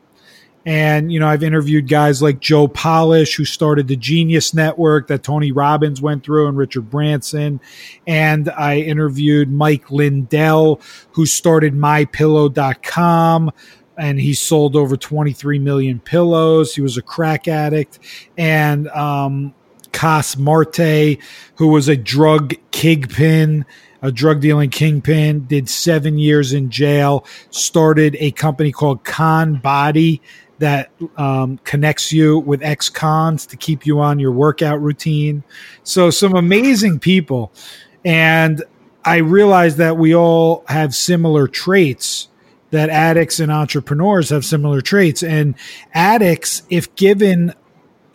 And, 0.65 1.13
you 1.13 1.21
know, 1.21 1.29
I've 1.29 1.45
interviewed 1.45 1.89
guys 1.89 2.21
like 2.21 2.41
Joe 2.41 2.67
Polish, 2.67 3.37
who 3.37 3.45
started 3.45 3.87
the 3.87 3.95
Genius 3.95 4.53
Network 4.53 5.07
that 5.07 5.23
Tony 5.23 5.53
Robbins 5.53 6.03
went 6.03 6.25
through, 6.25 6.49
and 6.49 6.57
Richard 6.57 6.91
Branson. 6.91 7.61
And 8.05 8.51
I 8.51 8.79
interviewed 8.79 9.53
Mike 9.53 9.93
Lindell, 9.93 10.81
who 11.13 11.25
started 11.25 11.73
MyPillow.com 11.75 13.53
and 13.99 14.21
he 14.21 14.35
sold 14.35 14.77
over 14.77 14.97
23 14.97 15.59
million 15.59 16.01
pillows. 16.01 16.75
He 16.75 16.81
was 16.81 16.97
a 16.97 17.03
crack 17.03 17.49
addict. 17.49 17.99
And 18.37 18.89
um, 18.89 19.55
Coss 19.93 20.37
Marte, 20.37 21.19
who 21.57 21.69
was 21.69 21.89
a 21.89 21.97
drug 21.97 22.55
kingpin 22.71 23.65
a 24.03 24.13
drug 24.13 24.41
dealing 24.41 24.71
kingpin, 24.71 25.47
did 25.47 25.69
seven 25.69 26.19
years 26.19 26.53
in 26.53 26.71
jail, 26.71 27.27
started 27.51 28.17
a 28.21 28.31
company 28.33 28.71
called 28.71 29.03
ConBody 29.05 30.21
that 30.59 30.91
um, 31.17 31.59
connects 31.65 32.13
you 32.13 32.39
with 32.39 32.63
ex 32.63 32.89
cons 32.89 33.47
to 33.47 33.57
keep 33.57 33.85
you 33.85 34.01
on 34.01 34.19
your 34.19 34.33
workout 34.33 34.81
routine. 34.81 35.43
So, 35.83 36.11
some 36.11 36.35
amazing 36.35 36.99
people. 37.01 37.53
And 38.05 38.63
I 39.05 39.17
realized 39.17 39.79
that 39.79 39.97
we 39.97 40.15
all 40.15 40.65
have 40.69 40.95
similar 40.95 41.49
traits, 41.49 42.29
that 42.77 42.91
addicts 42.91 43.41
and 43.41 43.51
entrepreneurs 43.51 44.29
have 44.29 44.45
similar 44.45 44.83
traits. 44.83 45.23
And 45.23 45.55
addicts, 45.95 46.63
if 46.69 46.95
given 46.95 47.55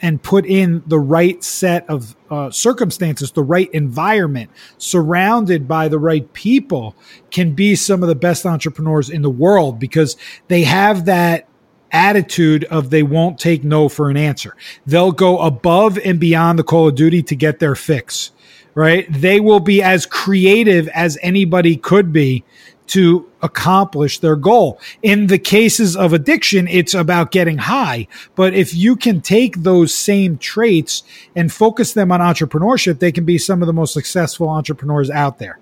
and 0.03 0.21
put 0.21 0.45
in 0.45 0.83
the 0.85 0.99
right 0.99 1.43
set 1.43 1.87
of 1.89 2.15
uh, 2.29 2.51
circumstances, 2.51 3.31
the 3.31 3.43
right 3.43 3.69
environment, 3.71 4.51
surrounded 4.77 5.67
by 5.67 5.87
the 5.87 5.97
right 5.97 6.31
people, 6.33 6.95
can 7.31 7.53
be 7.53 7.75
some 7.75 8.03
of 8.03 8.09
the 8.09 8.15
best 8.15 8.45
entrepreneurs 8.45 9.09
in 9.09 9.23
the 9.23 9.29
world 9.29 9.79
because 9.79 10.15
they 10.47 10.63
have 10.63 11.05
that 11.05 11.47
attitude 11.91 12.63
of 12.65 12.89
they 12.89 13.03
won't 13.03 13.39
take 13.39 13.63
no 13.63 13.89
for 13.89 14.09
an 14.09 14.17
answer. 14.17 14.55
They'll 14.85 15.11
go 15.11 15.39
above 15.39 15.97
and 15.97 16.19
beyond 16.19 16.59
the 16.59 16.63
call 16.63 16.87
of 16.87 16.95
duty 16.95 17.23
to 17.23 17.35
get 17.35 17.59
their 17.59 17.75
fix, 17.75 18.31
right? 18.75 19.11
They 19.11 19.39
will 19.39 19.59
be 19.59 19.81
as 19.81 20.05
creative 20.05 20.87
as 20.89 21.17
anybody 21.21 21.77
could 21.77 22.13
be 22.13 22.43
to 22.87 23.29
accomplish 23.41 24.19
their 24.19 24.35
goal. 24.35 24.79
In 25.01 25.27
the 25.27 25.39
cases 25.39 25.95
of 25.95 26.13
addiction, 26.13 26.67
it's 26.67 26.93
about 26.93 27.31
getting 27.31 27.57
high. 27.57 28.07
But 28.35 28.53
if 28.53 28.73
you 28.73 28.95
can 28.95 29.21
take 29.21 29.63
those 29.63 29.93
same 29.93 30.37
traits 30.37 31.03
and 31.35 31.51
focus 31.51 31.93
them 31.93 32.11
on 32.11 32.19
entrepreneurship, 32.19 32.99
they 32.99 33.11
can 33.11 33.25
be 33.25 33.37
some 33.37 33.61
of 33.61 33.67
the 33.67 33.73
most 33.73 33.93
successful 33.93 34.49
entrepreneurs 34.49 35.09
out 35.09 35.39
there. 35.39 35.59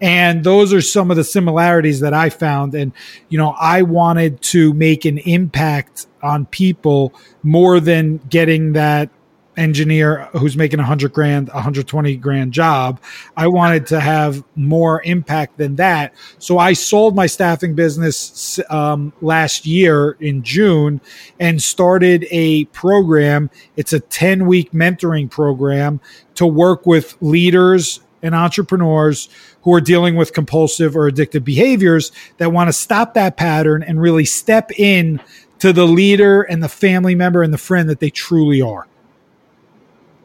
And 0.00 0.42
those 0.42 0.72
are 0.72 0.80
some 0.80 1.10
of 1.12 1.16
the 1.16 1.24
similarities 1.24 2.00
that 2.00 2.12
I 2.12 2.28
found. 2.28 2.74
And, 2.74 2.92
you 3.28 3.38
know, 3.38 3.54
I 3.58 3.82
wanted 3.82 4.42
to 4.42 4.74
make 4.74 5.04
an 5.04 5.18
impact 5.18 6.06
on 6.22 6.46
people 6.46 7.14
more 7.44 7.78
than 7.78 8.18
getting 8.28 8.72
that 8.72 9.10
engineer 9.56 10.28
who's 10.32 10.56
making 10.56 10.80
a 10.80 10.84
hundred 10.84 11.12
grand, 11.12 11.48
a 11.50 11.60
hundred 11.60 11.86
twenty 11.88 12.16
grand 12.16 12.52
job. 12.52 13.00
I 13.36 13.46
wanted 13.48 13.86
to 13.88 14.00
have 14.00 14.42
more 14.56 15.02
impact 15.04 15.58
than 15.58 15.76
that. 15.76 16.14
So 16.38 16.58
I 16.58 16.72
sold 16.72 17.14
my 17.14 17.26
staffing 17.26 17.74
business 17.74 18.58
um, 18.70 19.12
last 19.20 19.66
year 19.66 20.16
in 20.20 20.42
June 20.42 21.00
and 21.38 21.62
started 21.62 22.26
a 22.30 22.64
program. 22.66 23.50
It's 23.76 23.92
a 23.92 24.00
10 24.00 24.46
week 24.46 24.72
mentoring 24.72 25.30
program 25.30 26.00
to 26.36 26.46
work 26.46 26.86
with 26.86 27.16
leaders 27.20 28.00
and 28.22 28.34
entrepreneurs 28.34 29.28
who 29.62 29.74
are 29.74 29.80
dealing 29.80 30.16
with 30.16 30.32
compulsive 30.32 30.96
or 30.96 31.10
addictive 31.10 31.44
behaviors 31.44 32.12
that 32.38 32.52
want 32.52 32.68
to 32.68 32.72
stop 32.72 33.14
that 33.14 33.36
pattern 33.36 33.82
and 33.82 34.00
really 34.00 34.24
step 34.24 34.70
in 34.78 35.20
to 35.58 35.72
the 35.72 35.86
leader 35.86 36.42
and 36.42 36.62
the 36.62 36.68
family 36.68 37.14
member 37.14 37.42
and 37.42 37.52
the 37.52 37.58
friend 37.58 37.88
that 37.88 38.00
they 38.00 38.10
truly 38.10 38.60
are. 38.60 38.86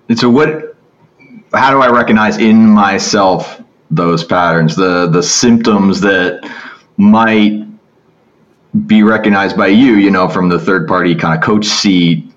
And 0.09 0.19
so 0.19 0.29
what 0.29 0.75
how 1.53 1.71
do 1.71 1.81
I 1.81 1.89
recognize 1.89 2.37
in 2.37 2.67
myself 2.67 3.61
those 3.91 4.23
patterns, 4.23 4.75
the 4.75 5.07
the 5.07 5.23
symptoms 5.23 6.01
that 6.01 6.49
might 6.97 7.63
be 8.85 9.03
recognized 9.03 9.57
by 9.57 9.67
you, 9.67 9.95
you 9.95 10.11
know, 10.11 10.27
from 10.27 10.49
the 10.49 10.59
third 10.59 10.87
party 10.87 11.15
kind 11.15 11.35
of 11.37 11.43
coach 11.43 11.65
seat 11.65 12.31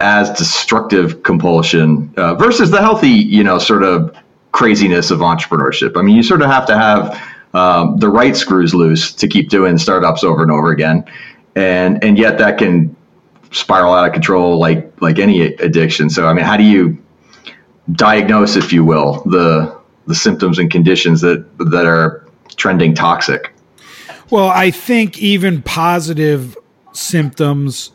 as 0.00 0.30
destructive 0.32 1.22
compulsion 1.22 2.12
uh, 2.16 2.34
versus 2.34 2.70
the 2.70 2.80
healthy, 2.80 3.08
you 3.08 3.42
know, 3.42 3.58
sort 3.58 3.82
of 3.82 4.14
craziness 4.52 5.10
of 5.10 5.20
entrepreneurship. 5.20 5.96
I 5.96 6.02
mean, 6.02 6.14
you 6.14 6.22
sort 6.22 6.42
of 6.42 6.48
have 6.48 6.66
to 6.66 6.76
have 6.76 7.22
um, 7.54 7.96
the 7.98 8.08
right 8.08 8.36
screws 8.36 8.74
loose 8.74 9.12
to 9.14 9.26
keep 9.26 9.48
doing 9.48 9.78
startups 9.78 10.22
over 10.22 10.42
and 10.42 10.52
over 10.52 10.70
again, 10.70 11.04
and 11.54 12.02
and 12.04 12.18
yet 12.18 12.38
that 12.38 12.58
can 12.58 12.94
spiral 13.50 13.92
out 13.92 14.06
of 14.06 14.12
control 14.12 14.58
like 14.58 15.00
like 15.00 15.18
any 15.18 15.42
addiction. 15.42 16.10
So 16.10 16.26
I 16.26 16.32
mean, 16.32 16.44
how 16.44 16.56
do 16.56 16.64
you 16.64 16.98
diagnose, 17.92 18.56
if 18.56 18.72
you 18.72 18.84
will, 18.84 19.22
the 19.24 19.76
the 20.06 20.14
symptoms 20.14 20.58
and 20.58 20.70
conditions 20.70 21.20
that 21.20 21.46
that 21.58 21.86
are 21.86 22.26
trending 22.56 22.94
toxic? 22.94 23.52
Well, 24.30 24.48
I 24.48 24.70
think 24.70 25.18
even 25.18 25.62
positive 25.62 26.56
symptoms, 26.92 27.92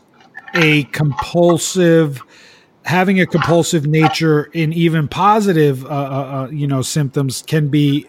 a 0.54 0.84
compulsive 0.84 2.22
having 2.84 3.20
a 3.20 3.26
compulsive 3.26 3.86
nature 3.86 4.44
in 4.52 4.72
even 4.72 5.06
positive 5.06 5.84
uh, 5.84 5.88
uh, 5.88 5.92
uh 5.92 6.48
you 6.50 6.66
know 6.66 6.82
symptoms 6.82 7.42
can 7.46 7.68
be 7.68 8.06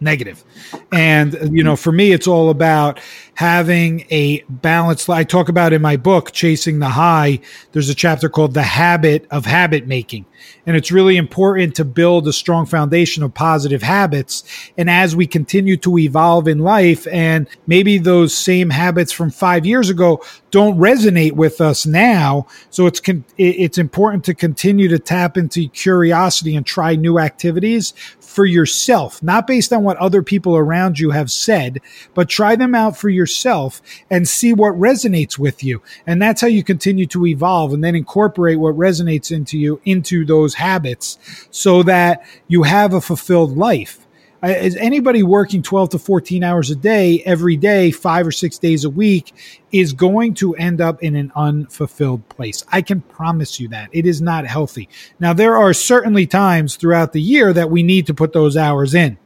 negative. 0.00 0.44
And, 0.92 1.56
you 1.56 1.62
know, 1.62 1.76
for 1.76 1.92
me, 1.92 2.12
it's 2.12 2.26
all 2.26 2.50
about 2.50 3.00
having 3.34 4.06
a 4.10 4.42
balanced. 4.48 5.08
I 5.08 5.24
talk 5.24 5.48
about 5.48 5.72
in 5.72 5.80
my 5.82 5.96
book, 5.96 6.32
Chasing 6.32 6.78
the 6.78 6.88
High, 6.88 7.40
there's 7.72 7.88
a 7.88 7.94
chapter 7.94 8.28
called 8.28 8.54
The 8.54 8.62
Habit 8.62 9.26
of 9.30 9.46
Habit 9.46 9.86
Making. 9.86 10.26
And 10.66 10.76
it's 10.76 10.92
really 10.92 11.16
important 11.16 11.74
to 11.76 11.84
build 11.84 12.28
a 12.28 12.32
strong 12.32 12.66
foundation 12.66 13.22
of 13.22 13.34
positive 13.34 13.82
habits. 13.82 14.44
And 14.76 14.90
as 14.90 15.14
we 15.14 15.26
continue 15.26 15.76
to 15.78 15.98
evolve 15.98 16.48
in 16.48 16.58
life, 16.58 17.06
and 17.08 17.46
maybe 17.66 17.98
those 17.98 18.36
same 18.36 18.70
habits 18.70 19.12
from 19.12 19.30
five 19.30 19.66
years 19.66 19.90
ago 19.90 20.22
don't 20.50 20.78
resonate 20.78 21.32
with 21.32 21.60
us 21.60 21.86
now. 21.86 22.46
So 22.70 22.86
it's 22.86 23.00
con- 23.00 23.24
it's 23.38 23.78
important 23.78 24.24
to 24.24 24.34
continue 24.34 24.88
to 24.88 24.98
tap 24.98 25.36
into 25.36 25.68
curiosity 25.68 26.56
and 26.56 26.66
try 26.66 26.96
new 26.96 27.18
activities 27.18 27.92
for 28.20 28.44
yourself, 28.44 29.22
not 29.22 29.46
based 29.46 29.72
on 29.72 29.82
what 29.82 29.96
other 29.96 30.22
people 30.22 30.56
around 30.56 30.98
you 30.98 31.10
have 31.10 31.30
said, 31.30 31.80
but 32.14 32.28
try 32.28 32.54
them 32.54 32.74
out 32.74 32.96
for 32.96 33.08
yourself 33.08 33.82
and 34.08 34.28
see 34.28 34.52
what 34.52 34.74
resonates 34.74 35.38
with 35.38 35.64
you. 35.64 35.82
And 36.06 36.22
that's 36.22 36.40
how 36.40 36.46
you 36.46 36.62
continue 36.62 37.06
to 37.06 37.26
evolve 37.26 37.72
and 37.72 37.82
then 37.82 37.96
incorporate 37.96 38.60
what 38.60 38.76
resonates 38.76 39.32
into 39.32 39.58
you 39.58 39.80
into 39.84 40.24
those 40.24 40.54
habits 40.54 41.18
so 41.50 41.82
that 41.82 42.24
you 42.46 42.62
have 42.62 42.94
a 42.94 43.00
fulfilled 43.00 43.56
life 43.56 43.99
is 44.42 44.76
anybody 44.76 45.22
working 45.22 45.62
12 45.62 45.90
to 45.90 45.98
14 45.98 46.42
hours 46.42 46.70
a 46.70 46.76
day 46.76 47.22
every 47.26 47.56
day, 47.56 47.90
five 47.90 48.26
or 48.26 48.32
six 48.32 48.58
days 48.58 48.84
a 48.84 48.90
week, 48.90 49.34
is 49.70 49.92
going 49.92 50.34
to 50.34 50.54
end 50.54 50.80
up 50.80 51.02
in 51.02 51.14
an 51.14 51.30
unfulfilled 51.36 52.28
place. 52.28 52.64
I 52.70 52.82
can 52.82 53.02
promise 53.02 53.60
you 53.60 53.68
that. 53.68 53.90
It 53.92 54.06
is 54.06 54.20
not 54.22 54.46
healthy. 54.46 54.88
Now, 55.18 55.32
there 55.32 55.56
are 55.56 55.74
certainly 55.74 56.26
times 56.26 56.76
throughout 56.76 57.12
the 57.12 57.20
year 57.20 57.52
that 57.52 57.70
we 57.70 57.82
need 57.82 58.06
to 58.06 58.14
put 58.14 58.32
those 58.32 58.56
hours 58.56 58.94
in. 58.94 59.18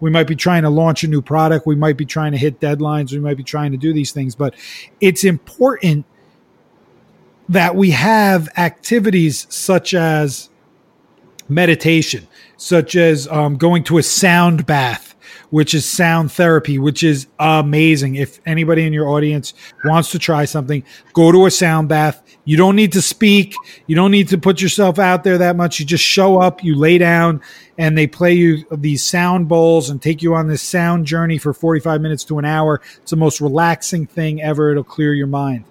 We 0.00 0.10
might 0.10 0.26
be 0.26 0.36
trying 0.36 0.62
to 0.62 0.70
launch 0.70 1.02
a 1.02 1.08
new 1.08 1.22
product. 1.22 1.66
We 1.66 1.74
might 1.74 1.96
be 1.96 2.04
trying 2.04 2.32
to 2.32 2.38
hit 2.38 2.60
deadlines. 2.60 3.12
We 3.12 3.18
might 3.18 3.36
be 3.36 3.42
trying 3.42 3.72
to 3.72 3.78
do 3.78 3.92
these 3.92 4.12
things, 4.12 4.34
but 4.34 4.54
it's 5.00 5.24
important 5.24 6.04
that 7.48 7.74
we 7.74 7.90
have 7.92 8.48
activities 8.56 9.46
such 9.48 9.94
as 9.94 10.50
meditation 11.48 12.27
such 12.58 12.96
as 12.96 13.26
um, 13.28 13.56
going 13.56 13.84
to 13.84 13.96
a 13.96 14.02
sound 14.02 14.66
bath, 14.66 15.14
which 15.50 15.72
is 15.72 15.86
sound 15.86 16.30
therapy, 16.30 16.78
which 16.78 17.02
is 17.02 17.26
amazing. 17.38 18.16
If 18.16 18.40
anybody 18.44 18.84
in 18.84 18.92
your 18.92 19.08
audience 19.08 19.54
wants 19.84 20.10
to 20.10 20.18
try 20.18 20.44
something, 20.44 20.82
go 21.14 21.32
to 21.32 21.46
a 21.46 21.50
sound 21.50 21.88
bath. 21.88 22.22
You 22.44 22.56
don't 22.56 22.76
need 22.76 22.92
to 22.92 23.02
speak. 23.02 23.54
You 23.86 23.94
don't 23.94 24.10
need 24.10 24.28
to 24.28 24.38
put 24.38 24.60
yourself 24.60 24.98
out 24.98 25.24
there 25.24 25.38
that 25.38 25.56
much. 25.56 25.80
You 25.80 25.86
just 25.86 26.04
show 26.04 26.40
up, 26.40 26.62
you 26.64 26.74
lay 26.74 26.98
down, 26.98 27.40
and 27.78 27.96
they 27.96 28.06
play 28.06 28.34
you 28.34 28.66
these 28.72 29.04
sound 29.04 29.48
bowls 29.48 29.88
and 29.88 30.02
take 30.02 30.20
you 30.20 30.34
on 30.34 30.48
this 30.48 30.62
sound 30.62 31.06
journey 31.06 31.38
for 31.38 31.54
45 31.54 32.00
minutes 32.00 32.24
to 32.24 32.38
an 32.38 32.44
hour. 32.44 32.82
It's 32.96 33.10
the 33.12 33.16
most 33.16 33.40
relaxing 33.40 34.06
thing 34.06 34.42
ever. 34.42 34.70
It'll 34.70 34.84
clear 34.84 35.14
your 35.14 35.26
mind. 35.26 35.64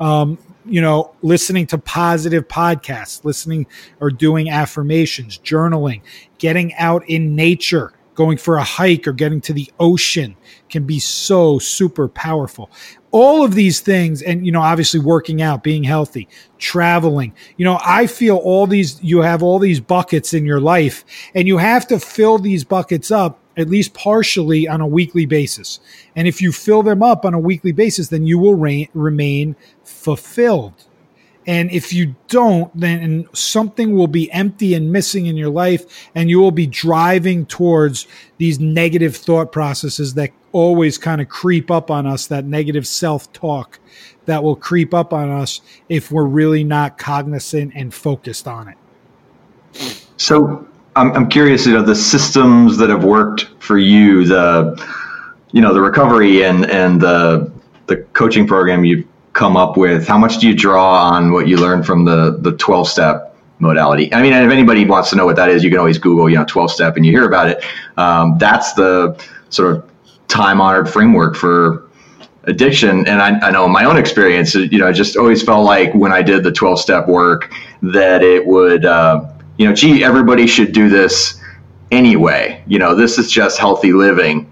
Um, 0.00 0.38
you 0.64 0.80
know, 0.80 1.14
listening 1.22 1.66
to 1.68 1.78
positive 1.78 2.48
podcasts, 2.48 3.24
listening 3.24 3.66
or 4.00 4.10
doing 4.10 4.48
affirmations, 4.48 5.38
journaling, 5.38 6.02
getting 6.38 6.74
out 6.74 7.08
in 7.08 7.34
nature, 7.34 7.92
going 8.14 8.36
for 8.36 8.56
a 8.56 8.64
hike 8.64 9.06
or 9.06 9.12
getting 9.12 9.40
to 9.40 9.52
the 9.52 9.70
ocean 9.80 10.36
can 10.68 10.84
be 10.84 10.98
so 10.98 11.58
super 11.58 12.08
powerful. 12.08 12.70
All 13.10 13.44
of 13.44 13.54
these 13.54 13.80
things, 13.80 14.22
and, 14.22 14.44
you 14.46 14.52
know, 14.52 14.60
obviously 14.60 15.00
working 15.00 15.42
out, 15.42 15.62
being 15.62 15.84
healthy, 15.84 16.28
traveling, 16.58 17.34
you 17.56 17.64
know, 17.64 17.78
I 17.84 18.06
feel 18.06 18.36
all 18.36 18.66
these, 18.66 19.02
you 19.02 19.20
have 19.20 19.42
all 19.42 19.58
these 19.58 19.80
buckets 19.80 20.32
in 20.32 20.46
your 20.46 20.60
life 20.60 21.04
and 21.34 21.46
you 21.48 21.58
have 21.58 21.86
to 21.88 21.98
fill 21.98 22.38
these 22.38 22.64
buckets 22.64 23.10
up 23.10 23.41
at 23.56 23.68
least 23.68 23.94
partially 23.94 24.66
on 24.66 24.80
a 24.80 24.86
weekly 24.86 25.26
basis. 25.26 25.80
And 26.16 26.26
if 26.26 26.40
you 26.40 26.52
fill 26.52 26.82
them 26.82 27.02
up 27.02 27.24
on 27.24 27.34
a 27.34 27.38
weekly 27.38 27.72
basis, 27.72 28.08
then 28.08 28.26
you 28.26 28.38
will 28.38 28.54
re- 28.54 28.90
remain 28.94 29.56
fulfilled. 29.84 30.74
And 31.46 31.72
if 31.72 31.92
you 31.92 32.14
don't, 32.28 32.70
then 32.78 33.26
something 33.32 33.96
will 33.96 34.06
be 34.06 34.30
empty 34.30 34.74
and 34.74 34.92
missing 34.92 35.26
in 35.26 35.36
your 35.36 35.50
life, 35.50 36.08
and 36.14 36.30
you 36.30 36.38
will 36.38 36.52
be 36.52 36.68
driving 36.68 37.46
towards 37.46 38.06
these 38.38 38.60
negative 38.60 39.16
thought 39.16 39.50
processes 39.50 40.14
that 40.14 40.30
always 40.52 40.98
kind 40.98 41.20
of 41.20 41.28
creep 41.28 41.70
up 41.70 41.90
on 41.90 42.06
us, 42.06 42.26
that 42.28 42.44
negative 42.44 42.86
self 42.86 43.32
talk 43.32 43.80
that 44.26 44.44
will 44.44 44.54
creep 44.54 44.94
up 44.94 45.12
on 45.12 45.30
us 45.30 45.60
if 45.88 46.12
we're 46.12 46.24
really 46.24 46.62
not 46.62 46.96
cognizant 46.96 47.72
and 47.74 47.92
focused 47.92 48.46
on 48.46 48.68
it. 48.68 48.76
So 50.16 50.68
I'm, 50.94 51.12
I'm 51.12 51.28
curious, 51.28 51.66
you 51.66 51.72
know, 51.72 51.82
the 51.82 51.94
systems 51.94 52.76
that 52.78 52.90
have 52.90 53.04
worked 53.04 53.48
for 53.60 53.78
you, 53.78 54.24
the, 54.24 54.76
you 55.52 55.60
know, 55.60 55.72
the 55.72 55.80
recovery 55.80 56.44
and, 56.44 56.66
and 56.70 57.00
the, 57.00 57.50
the 57.86 57.96
coaching 58.12 58.46
program 58.46 58.84
you've 58.84 59.06
come 59.32 59.56
up 59.56 59.76
with? 59.76 60.06
How 60.06 60.18
much 60.18 60.38
do 60.38 60.48
you 60.48 60.54
draw 60.54 61.10
on 61.10 61.32
what 61.32 61.48
you 61.48 61.56
learned 61.56 61.86
from 61.86 62.04
the 62.04 62.38
the 62.40 62.52
12 62.52 62.88
step 62.88 63.36
modality? 63.58 64.12
I 64.14 64.22
mean, 64.22 64.32
if 64.32 64.50
anybody 64.50 64.84
wants 64.84 65.10
to 65.10 65.16
know 65.16 65.26
what 65.26 65.36
that 65.36 65.48
is, 65.48 65.64
you 65.64 65.70
can 65.70 65.78
always 65.78 65.98
Google, 65.98 66.28
you 66.28 66.36
know, 66.36 66.44
12 66.44 66.70
step 66.70 66.96
and 66.96 67.06
you 67.06 67.12
hear 67.12 67.26
about 67.26 67.48
it. 67.48 67.64
Um, 67.96 68.36
that's 68.38 68.72
the 68.74 69.22
sort 69.50 69.74
of 69.74 69.90
time 70.28 70.60
honored 70.60 70.88
framework 70.88 71.36
for 71.36 71.88
addiction. 72.44 73.06
And 73.06 73.22
I, 73.22 73.38
I 73.38 73.50
know 73.50 73.64
in 73.66 73.72
my 73.72 73.84
own 73.84 73.96
experience, 73.96 74.54
you 74.54 74.78
know, 74.78 74.88
I 74.88 74.92
just 74.92 75.16
always 75.16 75.42
felt 75.42 75.64
like 75.64 75.94
when 75.94 76.12
I 76.12 76.22
did 76.22 76.42
the 76.42 76.50
12 76.50 76.80
step 76.80 77.06
work 77.06 77.52
that 77.82 78.22
it 78.22 78.44
would, 78.44 78.84
uh, 78.84 79.26
you 79.62 79.68
know, 79.68 79.74
gee, 79.74 80.02
everybody 80.02 80.48
should 80.48 80.72
do 80.72 80.88
this 80.88 81.40
anyway. 81.92 82.64
You 82.66 82.80
know, 82.80 82.96
this 82.96 83.16
is 83.16 83.30
just 83.30 83.60
healthy 83.60 83.92
living. 83.92 84.50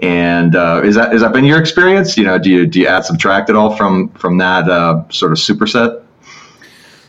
And 0.00 0.54
uh, 0.54 0.82
is 0.84 0.94
that 0.94 1.10
that 1.18 1.32
been 1.32 1.44
your 1.44 1.58
experience? 1.58 2.16
You 2.16 2.22
know, 2.22 2.38
do 2.38 2.50
you 2.50 2.64
do 2.64 2.78
you 2.78 2.86
add 2.86 3.04
subtract 3.04 3.50
at 3.50 3.56
all 3.56 3.74
from 3.74 4.10
from 4.10 4.38
that 4.38 4.68
uh, 4.68 5.02
sort 5.08 5.32
of 5.32 5.38
superset? 5.38 6.04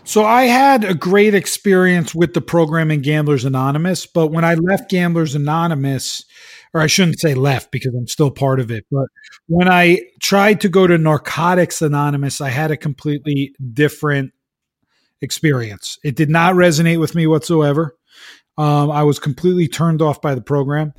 So 0.06 0.25
I 0.25 0.46
had 0.46 0.84
a 0.84 0.96
great 0.96 1.36
experience 1.36 2.16
with 2.16 2.34
the 2.34 2.42
program 2.42 2.90
in 2.90 3.04
Gamblers 3.04 3.46
Anonymous, 3.46 4.08
but 4.08 4.28
when 4.28 4.44
I 4.44 4.56
left 4.56 4.90
Gamblers 4.90 5.36
Anonymous, 5.36 6.25
or 6.74 6.82
I 6.82 6.88
shouldn't 6.88 7.20
say 7.20 7.36
left 7.36 7.72
because 7.72 7.94
I'm 7.94 8.08
still 8.08 8.32
part 8.32 8.60
of 8.60 8.72
it, 8.72 8.86
but 8.92 9.08
when 9.48 9.68
I 9.68 10.02
tried 10.20 10.62
to 10.62 10.70
go 10.70 10.88
to 10.88 10.98
Narcotics 10.98 11.82
Anonymous, 11.84 12.42
I 12.42 12.50
had 12.50 12.72
a 12.72 12.78
completely 12.78 13.54
different 13.74 14.32
experience. 15.22 15.98
It 16.03 16.15
did 16.15 16.29
not 16.29 16.55
resonate 16.55 17.00
with 17.00 17.15
me 17.15 17.27
whatsoever. 17.27 17.95
Um, 18.57 18.89
I 18.91 19.03
was 19.03 19.19
completely 19.19 19.67
turned 19.67 20.01
off 20.01 20.22
by 20.22 20.34
the 20.36 20.41
program 20.41 20.93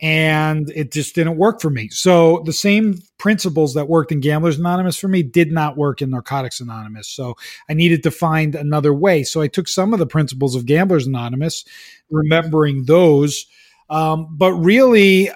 and 0.00 0.70
it 0.70 0.92
just 0.92 1.14
didn't 1.14 1.38
work 1.38 1.60
for 1.60 1.70
me. 1.70 1.88
So 1.88 2.42
the 2.44 2.52
same 2.52 3.00
principles 3.18 3.74
that 3.74 3.88
worked 3.88 4.12
in 4.12 4.20
Gamblers 4.20 4.58
Anonymous 4.58 4.96
for 4.96 5.08
me 5.08 5.22
did 5.22 5.50
not 5.50 5.76
work 5.76 6.00
in 6.00 6.10
Narcotics 6.10 6.60
Anonymous. 6.60 7.08
So 7.08 7.34
I 7.68 7.74
needed 7.74 8.02
to 8.04 8.10
find 8.10 8.54
another 8.54 8.94
way. 8.94 9.24
So 9.24 9.40
I 9.40 9.48
took 9.48 9.66
some 9.66 9.92
of 9.92 9.98
the 9.98 10.06
principles 10.06 10.54
of 10.54 10.66
Gamblers 10.66 11.06
Anonymous, 11.06 11.64
remembering 12.10 12.84
those, 12.84 13.46
um, 13.90 14.28
but 14.30 14.52
really 14.52 15.30
uh, 15.30 15.34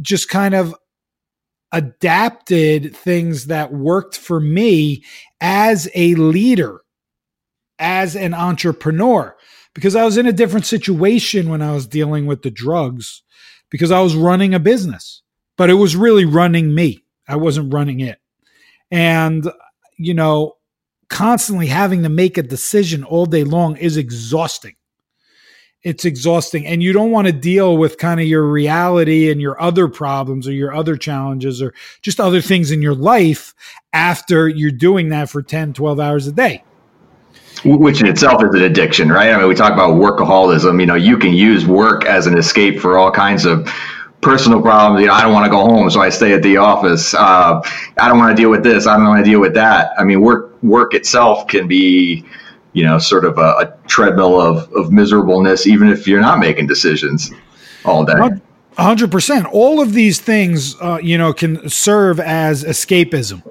just 0.00 0.28
kind 0.28 0.54
of 0.54 0.74
adapted 1.70 2.94
things 2.94 3.46
that 3.46 3.72
worked 3.72 4.16
for 4.16 4.40
me 4.40 5.04
as 5.40 5.88
a 5.94 6.14
leader, 6.16 6.80
as 7.82 8.16
an 8.16 8.32
entrepreneur, 8.32 9.36
because 9.74 9.96
I 9.96 10.04
was 10.04 10.16
in 10.16 10.26
a 10.26 10.32
different 10.32 10.64
situation 10.64 11.50
when 11.50 11.60
I 11.60 11.72
was 11.72 11.86
dealing 11.86 12.26
with 12.26 12.42
the 12.42 12.50
drugs 12.50 13.22
because 13.68 13.90
I 13.90 14.00
was 14.00 14.14
running 14.14 14.54
a 14.54 14.60
business, 14.60 15.22
but 15.58 15.68
it 15.68 15.74
was 15.74 15.96
really 15.96 16.24
running 16.24 16.74
me. 16.74 17.04
I 17.26 17.36
wasn't 17.36 17.72
running 17.72 18.00
it. 18.00 18.18
And, 18.90 19.50
you 19.96 20.14
know, 20.14 20.56
constantly 21.08 21.66
having 21.66 22.02
to 22.02 22.08
make 22.08 22.38
a 22.38 22.42
decision 22.42 23.02
all 23.02 23.26
day 23.26 23.44
long 23.44 23.76
is 23.76 23.96
exhausting. 23.96 24.76
It's 25.82 26.04
exhausting. 26.04 26.64
And 26.66 26.82
you 26.82 26.92
don't 26.92 27.10
want 27.10 27.26
to 27.26 27.32
deal 27.32 27.76
with 27.76 27.98
kind 27.98 28.20
of 28.20 28.26
your 28.26 28.44
reality 28.46 29.30
and 29.30 29.40
your 29.40 29.60
other 29.60 29.88
problems 29.88 30.46
or 30.46 30.52
your 30.52 30.72
other 30.72 30.96
challenges 30.96 31.60
or 31.60 31.74
just 32.02 32.20
other 32.20 32.40
things 32.40 32.70
in 32.70 32.82
your 32.82 32.94
life 32.94 33.54
after 33.92 34.48
you're 34.48 34.70
doing 34.70 35.08
that 35.08 35.28
for 35.28 35.42
10, 35.42 35.72
12 35.72 35.98
hours 35.98 36.26
a 36.28 36.32
day 36.32 36.62
which 37.64 38.00
in 38.00 38.06
itself 38.06 38.42
is 38.42 38.54
an 38.54 38.62
addiction, 38.62 39.10
right? 39.10 39.32
I 39.32 39.38
mean, 39.38 39.48
we 39.48 39.54
talk 39.54 39.72
about 39.72 39.94
workaholism. 39.94 40.80
You 40.80 40.86
know, 40.86 40.94
you 40.94 41.16
can 41.16 41.32
use 41.32 41.66
work 41.66 42.04
as 42.04 42.26
an 42.26 42.36
escape 42.36 42.80
for 42.80 42.98
all 42.98 43.10
kinds 43.10 43.44
of 43.44 43.68
personal 44.20 44.62
problems. 44.62 45.02
You 45.02 45.08
know, 45.08 45.14
I 45.14 45.22
don't 45.22 45.32
want 45.32 45.44
to 45.44 45.50
go 45.50 45.60
home, 45.60 45.90
so 45.90 46.00
I 46.00 46.08
stay 46.08 46.32
at 46.32 46.42
the 46.42 46.56
office. 46.56 47.14
Uh, 47.14 47.60
I 48.00 48.08
don't 48.08 48.18
want 48.18 48.36
to 48.36 48.40
deal 48.40 48.50
with 48.50 48.64
this. 48.64 48.86
I 48.86 48.96
don't 48.96 49.06
want 49.06 49.24
to 49.24 49.30
deal 49.30 49.40
with 49.40 49.54
that. 49.54 49.92
I 49.98 50.04
mean, 50.04 50.20
work 50.20 50.60
work 50.62 50.94
itself 50.94 51.46
can 51.48 51.68
be, 51.68 52.24
you 52.72 52.84
know, 52.84 52.98
sort 52.98 53.24
of 53.24 53.38
a, 53.38 53.40
a 53.40 53.74
treadmill 53.86 54.40
of 54.40 54.72
of 54.72 54.92
miserableness, 54.92 55.66
even 55.66 55.88
if 55.88 56.06
you're 56.06 56.20
not 56.20 56.38
making 56.38 56.66
decisions 56.66 57.30
all 57.84 58.04
day. 58.04 58.14
hundred 58.78 59.10
percent. 59.10 59.46
All 59.46 59.80
of 59.80 59.92
these 59.92 60.20
things, 60.20 60.80
uh, 60.80 60.98
you 61.02 61.18
know, 61.18 61.32
can 61.32 61.68
serve 61.68 62.18
as 62.18 62.64
escapism, 62.64 63.42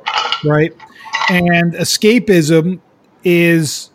right? 0.43 0.73
And 1.29 1.73
escapism 1.73 2.79
is 3.23 3.90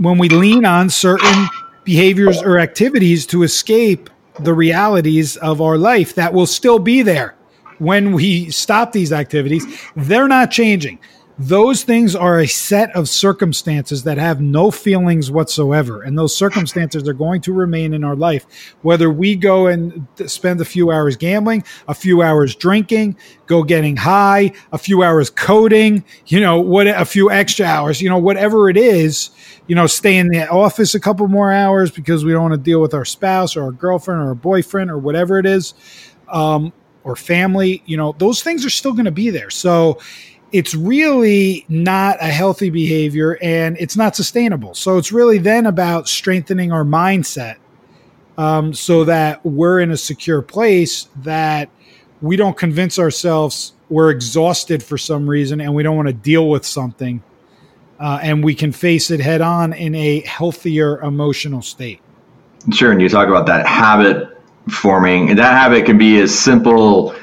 when 0.00 0.16
we 0.16 0.30
lean 0.30 0.64
on 0.64 0.88
certain 0.88 1.46
behaviors 1.84 2.42
or 2.42 2.58
activities 2.58 3.26
to 3.26 3.42
escape 3.42 4.08
the 4.40 4.54
realities 4.54 5.36
of 5.36 5.60
our 5.60 5.76
life 5.76 6.14
that 6.14 6.32
will 6.32 6.46
still 6.46 6.78
be 6.78 7.02
there 7.02 7.36
when 7.78 8.12
we 8.12 8.50
stop 8.50 8.92
these 8.92 9.12
activities, 9.12 9.64
they're 9.96 10.28
not 10.28 10.50
changing. 10.50 10.98
Those 11.38 11.84
things 11.84 12.14
are 12.14 12.38
a 12.38 12.46
set 12.46 12.94
of 12.94 13.08
circumstances 13.08 14.04
that 14.04 14.18
have 14.18 14.42
no 14.42 14.70
feelings 14.70 15.30
whatsoever. 15.30 16.02
And 16.02 16.18
those 16.18 16.36
circumstances 16.36 17.08
are 17.08 17.14
going 17.14 17.40
to 17.42 17.54
remain 17.54 17.94
in 17.94 18.04
our 18.04 18.14
life. 18.14 18.74
Whether 18.82 19.10
we 19.10 19.36
go 19.36 19.66
and 19.66 20.06
spend 20.26 20.60
a 20.60 20.66
few 20.66 20.90
hours 20.90 21.16
gambling, 21.16 21.64
a 21.88 21.94
few 21.94 22.20
hours 22.20 22.54
drinking, 22.54 23.16
go 23.46 23.62
getting 23.62 23.96
high, 23.96 24.52
a 24.70 24.76
few 24.76 25.02
hours 25.02 25.30
coding, 25.30 26.04
you 26.26 26.40
know, 26.40 26.60
what 26.60 26.86
a 26.86 27.06
few 27.06 27.30
extra 27.30 27.64
hours, 27.64 28.02
you 28.02 28.10
know, 28.10 28.18
whatever 28.18 28.68
it 28.68 28.76
is, 28.76 29.30
you 29.70 29.76
know, 29.76 29.86
stay 29.86 30.16
in 30.16 30.26
the 30.26 30.48
office 30.48 30.96
a 30.96 31.00
couple 31.00 31.28
more 31.28 31.52
hours 31.52 31.92
because 31.92 32.24
we 32.24 32.32
don't 32.32 32.42
want 32.42 32.54
to 32.54 32.58
deal 32.58 32.80
with 32.80 32.92
our 32.92 33.04
spouse 33.04 33.54
or 33.54 33.62
our 33.62 33.70
girlfriend 33.70 34.20
or 34.20 34.26
our 34.26 34.34
boyfriend 34.34 34.90
or 34.90 34.98
whatever 34.98 35.38
it 35.38 35.46
is, 35.46 35.74
um, 36.26 36.72
or 37.04 37.14
family, 37.14 37.80
you 37.86 37.96
know, 37.96 38.12
those 38.18 38.42
things 38.42 38.66
are 38.66 38.70
still 38.70 38.90
going 38.92 39.04
to 39.04 39.12
be 39.12 39.30
there. 39.30 39.48
So, 39.48 40.00
it's 40.50 40.74
really 40.74 41.64
not 41.68 42.16
a 42.20 42.26
healthy 42.26 42.68
behavior 42.68 43.38
and 43.40 43.76
it's 43.78 43.96
not 43.96 44.16
sustainable. 44.16 44.74
So 44.74 44.98
it's 44.98 45.12
really 45.12 45.38
then 45.38 45.64
about 45.64 46.08
strengthening 46.08 46.72
our 46.72 46.82
mindset 46.82 47.58
um, 48.36 48.74
so 48.74 49.04
that 49.04 49.46
we're 49.46 49.78
in 49.78 49.92
a 49.92 49.96
secure 49.96 50.42
place 50.42 51.08
that 51.18 51.70
we 52.20 52.34
don't 52.34 52.56
convince 52.56 52.98
ourselves 52.98 53.74
we're 53.90 54.10
exhausted 54.10 54.82
for 54.82 54.98
some 54.98 55.30
reason 55.30 55.60
and 55.60 55.72
we 55.72 55.84
don't 55.84 55.94
want 55.94 56.08
to 56.08 56.14
deal 56.14 56.48
with 56.48 56.66
something 56.66 57.22
uh, 58.00 58.18
and 58.22 58.42
we 58.42 58.54
can 58.54 58.72
face 58.72 59.10
it 59.10 59.20
head 59.20 59.42
on 59.42 59.72
in 59.72 59.94
a 59.94 60.20
healthier 60.20 61.00
emotional 61.02 61.62
state. 61.62 62.00
Sure. 62.72 62.92
And 62.92 63.00
you 63.00 63.08
talk 63.08 63.28
about 63.28 63.46
that 63.46 63.66
habit 63.66 64.38
forming, 64.68 65.30
and 65.30 65.38
that 65.38 65.52
habit 65.52 65.86
can 65.86 65.98
be 65.98 66.18
as 66.20 66.36
simple 66.36 67.14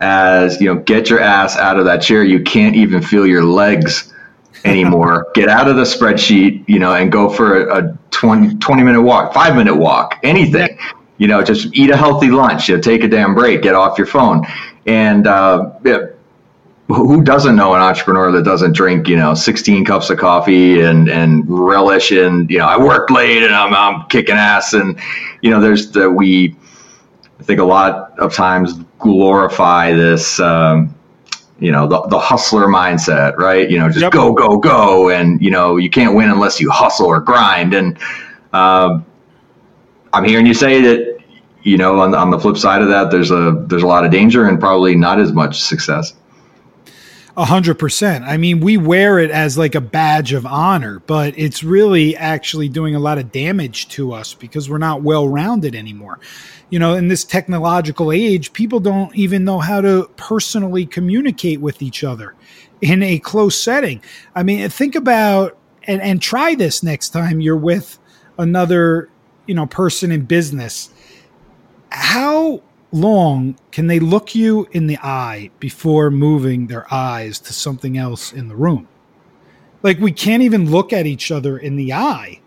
as 0.00 0.60
you 0.60 0.72
know 0.72 0.80
get 0.82 1.08
your 1.08 1.20
ass 1.20 1.56
out 1.56 1.78
of 1.78 1.86
that 1.86 2.02
chair 2.02 2.22
you 2.22 2.42
can't 2.42 2.76
even 2.76 3.00
feel 3.00 3.26
your 3.26 3.42
legs 3.42 4.12
anymore 4.66 5.26
get 5.34 5.48
out 5.48 5.68
of 5.68 5.76
the 5.76 5.84
spreadsheet 5.84 6.62
you 6.68 6.78
know 6.78 6.92
and 6.94 7.10
go 7.10 7.30
for 7.30 7.66
a, 7.66 7.82
a 7.82 7.98
20, 8.10 8.56
20 8.56 8.82
minute 8.82 9.00
walk 9.00 9.32
five 9.32 9.56
minute 9.56 9.74
walk 9.74 10.18
anything 10.22 10.78
you 11.16 11.26
know 11.26 11.42
just 11.42 11.74
eat 11.74 11.88
a 11.88 11.96
healthy 11.96 12.30
lunch 12.30 12.68
you 12.68 12.76
know, 12.76 12.82
take 12.82 13.04
a 13.04 13.08
damn 13.08 13.34
break 13.34 13.62
get 13.62 13.74
off 13.74 13.96
your 13.96 14.06
phone 14.06 14.44
and 14.86 15.26
uh, 15.26 15.72
yeah, 15.82 16.06
who 16.88 17.22
doesn't 17.22 17.56
know 17.56 17.74
an 17.74 17.82
entrepreneur 17.82 18.30
that 18.30 18.44
doesn't 18.44 18.72
drink 18.72 19.08
you 19.08 19.16
know 19.16 19.34
16 19.34 19.84
cups 19.84 20.08
of 20.08 20.18
coffee 20.18 20.82
and 20.82 21.08
and 21.08 21.44
relish 21.48 22.12
in 22.12 22.46
you 22.48 22.58
know 22.58 22.66
i 22.66 22.78
work 22.78 23.10
late 23.10 23.42
and 23.42 23.52
i'm, 23.54 23.74
I'm 23.74 24.06
kicking 24.08 24.36
ass 24.36 24.72
and 24.72 24.98
you 25.42 25.50
know 25.50 25.60
there's 25.60 25.90
the 25.90 26.08
we 26.08 26.56
I 27.38 27.42
think 27.42 27.60
a 27.60 27.64
lot 27.64 28.18
of 28.18 28.34
times 28.34 28.74
glorify 28.98 29.92
this, 29.92 30.40
um, 30.40 30.94
you 31.58 31.70
know, 31.70 31.86
the, 31.86 32.02
the 32.08 32.18
hustler 32.18 32.66
mindset, 32.66 33.36
right? 33.36 33.70
You 33.70 33.78
know, 33.78 33.88
just 33.88 34.00
yep. 34.00 34.12
go, 34.12 34.32
go, 34.32 34.56
go. 34.56 35.10
And, 35.10 35.40
you 35.40 35.50
know, 35.50 35.76
you 35.76 35.90
can't 35.90 36.14
win 36.14 36.30
unless 36.30 36.60
you 36.60 36.70
hustle 36.70 37.06
or 37.06 37.20
grind. 37.20 37.74
And 37.74 37.98
um, 38.52 39.04
I'm 40.12 40.24
hearing 40.24 40.46
you 40.46 40.54
say 40.54 40.80
that, 40.82 41.18
you 41.62 41.76
know, 41.76 42.00
on, 42.00 42.14
on 42.14 42.30
the 42.30 42.38
flip 42.38 42.56
side 42.56 42.80
of 42.80 42.88
that, 42.88 43.10
there's 43.10 43.30
a, 43.30 43.64
there's 43.66 43.82
a 43.82 43.86
lot 43.86 44.04
of 44.04 44.10
danger 44.10 44.48
and 44.48 44.58
probably 44.58 44.94
not 44.94 45.20
as 45.20 45.32
much 45.32 45.60
success. 45.60 46.14
A 47.38 47.44
hundred 47.44 47.74
percent. 47.78 48.24
I 48.24 48.38
mean, 48.38 48.60
we 48.60 48.78
wear 48.78 49.18
it 49.18 49.30
as 49.30 49.58
like 49.58 49.74
a 49.74 49.80
badge 49.80 50.32
of 50.32 50.46
honor, 50.46 51.00
but 51.00 51.38
it's 51.38 51.62
really 51.62 52.16
actually 52.16 52.70
doing 52.70 52.94
a 52.94 52.98
lot 52.98 53.18
of 53.18 53.30
damage 53.30 53.88
to 53.88 54.14
us 54.14 54.32
because 54.32 54.70
we're 54.70 54.78
not 54.78 55.02
well 55.02 55.28
rounded 55.28 55.74
anymore. 55.74 56.18
You 56.70 56.78
know, 56.78 56.94
in 56.94 57.08
this 57.08 57.24
technological 57.24 58.10
age, 58.10 58.54
people 58.54 58.80
don't 58.80 59.14
even 59.14 59.44
know 59.44 59.58
how 59.58 59.82
to 59.82 60.10
personally 60.16 60.86
communicate 60.86 61.60
with 61.60 61.82
each 61.82 62.02
other 62.02 62.34
in 62.80 63.02
a 63.02 63.18
close 63.18 63.58
setting. 63.58 64.00
I 64.34 64.42
mean, 64.42 64.66
think 64.70 64.94
about 64.94 65.58
and, 65.82 66.00
and 66.00 66.22
try 66.22 66.54
this 66.54 66.82
next 66.82 67.10
time 67.10 67.42
you're 67.42 67.54
with 67.54 67.98
another, 68.38 69.10
you 69.46 69.54
know, 69.54 69.66
person 69.66 70.10
in 70.10 70.24
business. 70.24 70.88
How 71.90 72.62
long 72.92 73.58
can 73.72 73.86
they 73.86 73.98
look 73.98 74.34
you 74.34 74.68
in 74.72 74.86
the 74.86 74.98
eye 74.98 75.50
before 75.58 76.10
moving 76.10 76.66
their 76.66 76.92
eyes 76.92 77.38
to 77.40 77.52
something 77.52 77.98
else 77.98 78.32
in 78.32 78.48
the 78.48 78.56
room? 78.56 78.88
Like 79.82 79.98
we 79.98 80.12
can't 80.12 80.42
even 80.42 80.70
look 80.70 80.92
at 80.92 81.06
each 81.06 81.30
other 81.30 81.58
in 81.58 81.76
the 81.76 81.92
eye. 81.92 82.40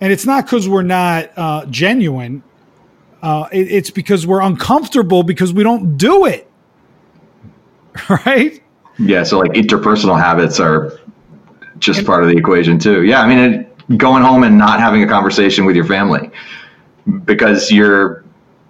And 0.00 0.12
it's 0.12 0.26
not 0.26 0.44
because 0.44 0.68
we're 0.68 0.82
not 0.82 1.30
uh, 1.36 1.66
genuine. 1.66 2.42
Uh, 3.22 3.48
it, 3.50 3.72
it's 3.72 3.90
because 3.90 4.26
we're 4.26 4.42
uncomfortable 4.42 5.22
because 5.22 5.52
we 5.52 5.62
don't 5.62 5.96
do 5.96 6.26
it. 6.26 6.50
Right? 8.10 8.62
Yeah. 8.98 9.22
So 9.22 9.38
like 9.38 9.52
interpersonal 9.52 10.20
habits 10.20 10.60
are 10.60 11.00
just 11.78 12.00
and, 12.00 12.06
part 12.06 12.22
of 12.22 12.28
the 12.28 12.36
equation 12.36 12.78
too. 12.78 13.04
Yeah. 13.04 13.22
I 13.22 13.26
mean, 13.26 13.38
it, 13.38 13.98
going 13.98 14.22
home 14.22 14.42
and 14.42 14.58
not 14.58 14.80
having 14.80 15.02
a 15.02 15.08
conversation 15.08 15.64
with 15.64 15.76
your 15.76 15.84
family 15.84 16.30
because 17.24 17.70
you're 17.70 18.15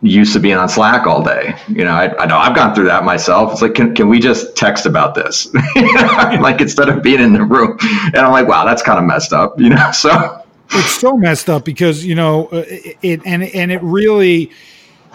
used 0.02 0.32
to 0.34 0.40
being 0.40 0.56
on 0.56 0.68
Slack 0.68 1.06
all 1.06 1.22
day. 1.22 1.56
You 1.68 1.84
know, 1.84 1.92
I, 1.92 2.16
I 2.22 2.26
know 2.26 2.36
I've 2.36 2.54
gone 2.54 2.74
through 2.74 2.84
that 2.86 3.04
myself. 3.04 3.52
It's 3.52 3.62
like, 3.62 3.74
can, 3.74 3.94
can 3.94 4.08
we 4.08 4.20
just 4.20 4.56
text 4.56 4.86
about 4.86 5.14
this? 5.14 5.52
like 5.74 6.60
instead 6.60 6.88
of 6.88 7.02
being 7.02 7.20
in 7.20 7.32
the 7.32 7.42
room. 7.42 7.78
And 7.80 8.18
I'm 8.18 8.32
like, 8.32 8.46
wow, 8.46 8.64
that's 8.64 8.82
kind 8.82 8.98
of 8.98 9.04
messed 9.04 9.32
up, 9.32 9.58
you 9.58 9.70
know? 9.70 9.90
So 9.92 10.42
it's 10.70 11.00
so 11.00 11.16
messed 11.16 11.48
up 11.48 11.64
because, 11.64 12.04
you 12.04 12.14
know, 12.14 12.46
uh, 12.46 12.64
it, 12.68 13.20
and, 13.24 13.42
and 13.42 13.72
it 13.72 13.82
really 13.82 14.50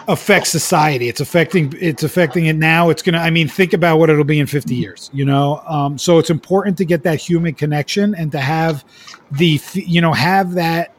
affects 0.08 0.50
society. 0.50 1.08
It's 1.08 1.20
affecting, 1.20 1.72
it's 1.80 2.02
affecting 2.02 2.46
it 2.46 2.56
now. 2.56 2.90
It's 2.90 3.02
going 3.02 3.14
to, 3.14 3.20
I 3.20 3.30
mean, 3.30 3.48
think 3.48 3.72
about 3.72 3.98
what 3.98 4.10
it'll 4.10 4.24
be 4.24 4.40
in 4.40 4.46
50 4.46 4.74
years, 4.74 5.10
you 5.12 5.24
know? 5.24 5.62
Um, 5.66 5.96
so 5.98 6.18
it's 6.18 6.30
important 6.30 6.76
to 6.78 6.84
get 6.84 7.04
that 7.04 7.20
human 7.20 7.54
connection 7.54 8.14
and 8.14 8.32
to 8.32 8.40
have 8.40 8.84
the, 9.30 9.60
you 9.74 10.00
know, 10.00 10.12
have 10.12 10.52
that, 10.54 10.94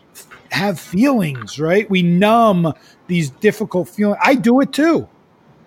have 0.54 0.80
feelings, 0.80 1.60
right? 1.60 1.90
We 1.90 2.04
numb 2.04 2.74
these 3.08 3.32
difficult 3.32 3.90
feelings. 3.90 4.20
I 4.24 4.36
do 4.36 4.62
it 4.62 4.72
too. 4.72 5.10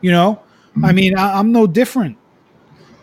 You 0.00 0.12
know, 0.12 0.40
I 0.82 0.92
mean, 0.92 1.18
I, 1.18 1.40
am 1.40 1.52
no 1.52 1.66
different. 1.66 2.18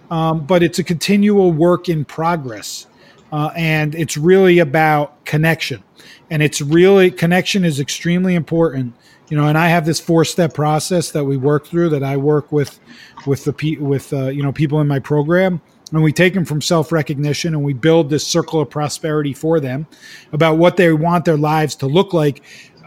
Um, 0.10 0.46
but 0.46 0.64
it's 0.64 0.80
a 0.80 0.84
continual 0.84 1.52
work 1.52 1.90
in 1.90 2.06
progress. 2.06 2.88
Uh, 3.32 3.52
and 3.56 3.96
it's 3.96 4.16
really 4.16 4.60
about 4.60 5.26
connection. 5.26 5.84
And 6.30 6.42
it's 6.42 6.62
really, 6.62 7.10
connection 7.12 7.66
is 7.66 7.80
extremely 7.80 8.36
important. 8.36 8.96
You 9.30 9.38
know, 9.38 9.48
and 9.48 9.58
I 9.58 9.68
have 9.68 9.86
this 9.86 10.00
four 10.00 10.24
step 10.24 10.54
process 10.54 11.12
that 11.12 11.24
we 11.26 11.36
work 11.36 11.66
through 11.66 11.90
that 11.90 12.04
I 12.04 12.16
work 12.16 12.52
with, 12.52 12.80
with 13.26 13.44
the, 13.44 13.78
with, 13.80 14.14
uh, 14.14 14.28
you 14.28 14.44
know, 14.44 14.52
people 14.52 14.80
in 14.82 14.88
my 14.88 15.00
program 15.00 15.62
and 15.92 16.02
we 16.02 16.12
take 16.12 16.34
them 16.34 16.46
from 16.46 16.62
self 16.62 16.92
recognition 16.92 17.54
and 17.54 17.64
we 17.64 17.74
build 17.74 18.10
this 18.10 18.26
circle 18.26 18.60
of 18.62 18.70
prosperity 18.70 19.34
for 19.34 19.60
them 19.60 19.88
about 20.32 20.58
what 20.58 20.78
they 20.78 20.92
want 20.94 21.26
their 21.26 21.38
lives 21.38 21.76
to 21.76 21.88
look 21.88 22.14
like 22.14 22.42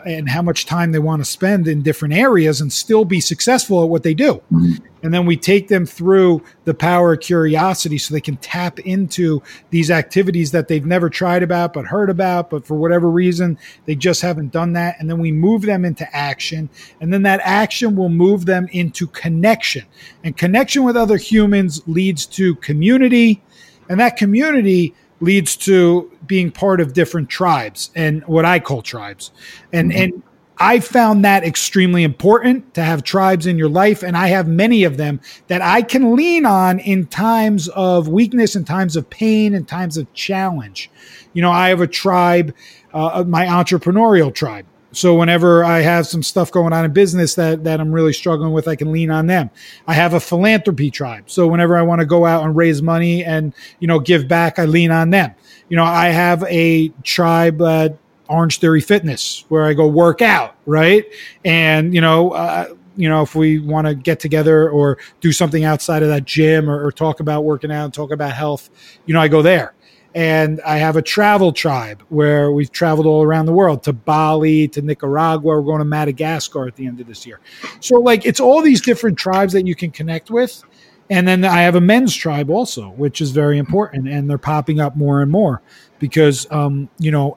and 0.06 0.28
how 0.28 0.40
much 0.40 0.66
time 0.66 0.92
they 0.92 1.00
want 1.00 1.20
to 1.20 1.28
spend 1.28 1.66
in 1.66 1.82
different 1.82 2.14
areas 2.14 2.60
and 2.60 2.72
still 2.72 3.04
be 3.04 3.20
successful 3.20 3.82
at 3.82 3.90
what 3.90 4.04
they 4.04 4.14
do. 4.14 4.34
Mm-hmm. 4.52 4.74
And 5.02 5.12
then 5.12 5.26
we 5.26 5.36
take 5.36 5.68
them 5.68 5.84
through 5.84 6.42
the 6.64 6.74
power 6.74 7.12
of 7.12 7.20
curiosity 7.20 7.98
so 7.98 8.14
they 8.14 8.20
can 8.20 8.36
tap 8.36 8.78
into 8.80 9.42
these 9.70 9.90
activities 9.90 10.52
that 10.52 10.68
they've 10.68 10.86
never 10.86 11.10
tried 11.10 11.42
about, 11.42 11.72
but 11.72 11.86
heard 11.86 12.08
about, 12.08 12.50
but 12.50 12.66
for 12.66 12.76
whatever 12.76 13.10
reason, 13.10 13.58
they 13.84 13.94
just 13.94 14.22
haven't 14.22 14.52
done 14.52 14.72
that. 14.74 14.96
And 14.98 15.10
then 15.10 15.18
we 15.18 15.32
move 15.32 15.62
them 15.62 15.84
into 15.84 16.08
action. 16.16 16.70
And 17.00 17.12
then 17.12 17.22
that 17.22 17.40
action 17.42 17.96
will 17.96 18.08
move 18.08 18.46
them 18.46 18.68
into 18.72 19.08
connection. 19.08 19.84
And 20.22 20.36
connection 20.36 20.84
with 20.84 20.96
other 20.96 21.16
humans 21.16 21.82
leads 21.86 22.26
to 22.26 22.54
community. 22.56 23.42
And 23.88 24.00
that 24.00 24.16
community 24.16 24.94
leads 25.20 25.56
to 25.56 26.10
being 26.26 26.50
part 26.50 26.80
of 26.80 26.92
different 26.92 27.30
tribes 27.30 27.90
and 27.94 28.24
what 28.26 28.44
I 28.44 28.58
call 28.58 28.82
tribes. 28.82 29.30
And 29.72 29.90
mm-hmm. 29.90 30.02
and 30.02 30.22
I 30.58 30.80
found 30.80 31.24
that 31.24 31.44
extremely 31.44 32.02
important 32.02 32.72
to 32.74 32.82
have 32.82 33.02
tribes 33.02 33.46
in 33.46 33.58
your 33.58 33.68
life 33.68 34.02
and 34.02 34.16
I 34.16 34.28
have 34.28 34.48
many 34.48 34.84
of 34.84 34.96
them 34.96 35.20
that 35.48 35.60
I 35.60 35.82
can 35.82 36.16
lean 36.16 36.46
on 36.46 36.78
in 36.78 37.06
times 37.06 37.68
of 37.68 38.08
weakness 38.08 38.56
in 38.56 38.64
times 38.64 38.96
of 38.96 39.10
pain 39.10 39.54
in 39.54 39.66
times 39.66 39.98
of 39.98 40.10
challenge. 40.14 40.90
You 41.34 41.42
know, 41.42 41.50
I 41.50 41.68
have 41.68 41.82
a 41.82 41.86
tribe 41.86 42.54
uh, 42.94 43.24
my 43.26 43.44
entrepreneurial 43.44 44.34
tribe 44.34 44.64
so 44.96 45.14
whenever 45.14 45.62
I 45.62 45.80
have 45.80 46.06
some 46.06 46.22
stuff 46.22 46.50
going 46.50 46.72
on 46.72 46.84
in 46.84 46.92
business 46.92 47.34
that 47.34 47.64
that 47.64 47.80
I'm 47.80 47.92
really 47.92 48.14
struggling 48.14 48.52
with, 48.52 48.66
I 48.66 48.76
can 48.76 48.92
lean 48.92 49.10
on 49.10 49.26
them. 49.26 49.50
I 49.86 49.92
have 49.92 50.14
a 50.14 50.20
philanthropy 50.20 50.90
tribe. 50.90 51.28
So 51.28 51.46
whenever 51.46 51.76
I 51.76 51.82
want 51.82 52.00
to 52.00 52.06
go 52.06 52.24
out 52.24 52.44
and 52.44 52.56
raise 52.56 52.80
money 52.80 53.22
and 53.22 53.52
you 53.78 53.88
know 53.88 54.00
give 54.00 54.26
back, 54.26 54.58
I 54.58 54.64
lean 54.64 54.90
on 54.90 55.10
them. 55.10 55.34
You 55.68 55.76
know, 55.76 55.84
I 55.84 56.06
have 56.08 56.42
a 56.44 56.88
tribe 57.02 57.60
uh, 57.60 57.90
Orange 58.28 58.58
Theory 58.58 58.80
Fitness 58.80 59.44
where 59.48 59.66
I 59.66 59.74
go 59.74 59.86
work 59.86 60.22
out, 60.22 60.56
right? 60.64 61.04
And 61.44 61.94
you 61.94 62.00
know, 62.00 62.30
uh, 62.30 62.74
you 62.96 63.10
know, 63.10 63.20
if 63.20 63.34
we 63.34 63.58
want 63.58 63.86
to 63.86 63.94
get 63.94 64.18
together 64.18 64.70
or 64.70 64.96
do 65.20 65.30
something 65.30 65.64
outside 65.64 66.02
of 66.02 66.08
that 66.08 66.24
gym 66.24 66.70
or, 66.70 66.86
or 66.86 66.90
talk 66.90 67.20
about 67.20 67.44
working 67.44 67.70
out, 67.70 67.92
talk 67.92 68.12
about 68.12 68.32
health, 68.32 68.70
you 69.04 69.12
know, 69.12 69.20
I 69.20 69.28
go 69.28 69.42
there 69.42 69.74
and 70.16 70.62
I 70.62 70.78
have 70.78 70.96
a 70.96 71.02
travel 71.02 71.52
tribe 71.52 72.02
where 72.08 72.50
we've 72.50 72.72
traveled 72.72 73.06
all 73.06 73.22
around 73.22 73.44
the 73.44 73.52
world 73.52 73.82
to 73.82 73.92
Bali, 73.92 74.66
to 74.68 74.80
Nicaragua. 74.80 75.60
We're 75.60 75.60
going 75.60 75.80
to 75.80 75.84
Madagascar 75.84 76.66
at 76.66 76.74
the 76.74 76.86
end 76.86 77.00
of 77.00 77.06
this 77.06 77.26
year. 77.26 77.38
So, 77.80 78.00
like, 78.00 78.24
it's 78.24 78.40
all 78.40 78.62
these 78.62 78.80
different 78.80 79.18
tribes 79.18 79.52
that 79.52 79.66
you 79.66 79.74
can 79.74 79.90
connect 79.90 80.30
with. 80.30 80.64
And 81.10 81.28
then 81.28 81.44
I 81.44 81.58
have 81.58 81.74
a 81.74 81.82
men's 81.82 82.16
tribe 82.16 82.48
also, 82.48 82.88
which 82.92 83.20
is 83.20 83.30
very 83.30 83.58
important. 83.58 84.08
And 84.08 84.28
they're 84.28 84.38
popping 84.38 84.80
up 84.80 84.96
more 84.96 85.20
and 85.20 85.30
more 85.30 85.60
because, 85.98 86.50
um, 86.50 86.88
you 86.98 87.10
know, 87.10 87.36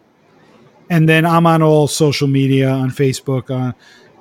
And 0.89 1.07
then 1.09 1.25
I'm 1.25 1.47
on 1.47 1.61
all 1.61 1.87
social 1.87 2.27
media 2.27 2.69
on 2.69 2.91
Facebook, 2.91 3.49
uh, 3.49 3.71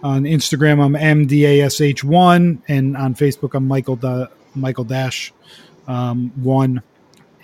on 0.03 0.23
Instagram, 0.25 0.83
I'm 0.83 0.95
MDASH1, 0.95 2.63
and 2.69 2.97
on 2.97 3.15
Facebook, 3.15 3.55
I'm 3.55 3.69
Michael 3.69 3.97
da- 3.97 4.29
Michael 4.55 4.85
Dash 4.85 5.33
um, 5.87 6.33
one, 6.43 6.83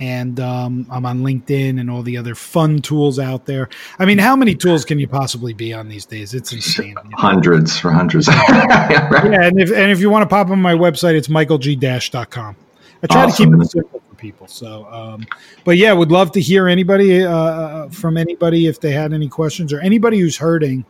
and 0.00 0.38
um, 0.40 0.86
I'm 0.90 1.06
on 1.06 1.20
LinkedIn 1.20 1.80
and 1.80 1.90
all 1.90 2.02
the 2.02 2.16
other 2.16 2.34
fun 2.34 2.80
tools 2.80 3.18
out 3.18 3.46
there. 3.46 3.68
I 3.98 4.04
mean, 4.04 4.18
how 4.18 4.36
many 4.36 4.54
tools 4.54 4.84
can 4.84 4.98
you 4.98 5.08
possibly 5.08 5.52
be 5.52 5.74
on 5.74 5.88
these 5.88 6.06
days? 6.06 6.34
It's 6.34 6.52
insane. 6.52 6.96
Hundreds 7.14 7.78
for 7.78 7.90
hundreds. 7.90 8.28
yeah, 8.28 9.42
and 9.42 9.60
if 9.60 9.70
and 9.70 9.90
if 9.90 10.00
you 10.00 10.10
want 10.10 10.22
to 10.22 10.28
pop 10.28 10.50
on 10.50 10.60
my 10.60 10.74
website, 10.74 11.14
it's 11.14 11.28
michaelgdash.com. 11.28 12.56
I 13.02 13.06
try 13.06 13.24
awesome. 13.24 13.50
to 13.50 13.56
keep 13.56 13.64
it 13.64 13.70
simple 13.70 13.97
people. 14.18 14.46
So, 14.46 14.86
um, 14.90 15.24
but 15.64 15.78
yeah, 15.78 15.92
would 15.92 16.12
love 16.12 16.32
to 16.32 16.40
hear 16.40 16.68
anybody 16.68 17.24
uh, 17.24 17.32
uh, 17.32 17.88
from 17.88 18.18
anybody 18.18 18.66
if 18.66 18.80
they 18.80 18.90
had 18.90 19.12
any 19.14 19.28
questions 19.28 19.72
or 19.72 19.80
anybody 19.80 20.18
who's 20.18 20.36
hurting 20.36 20.84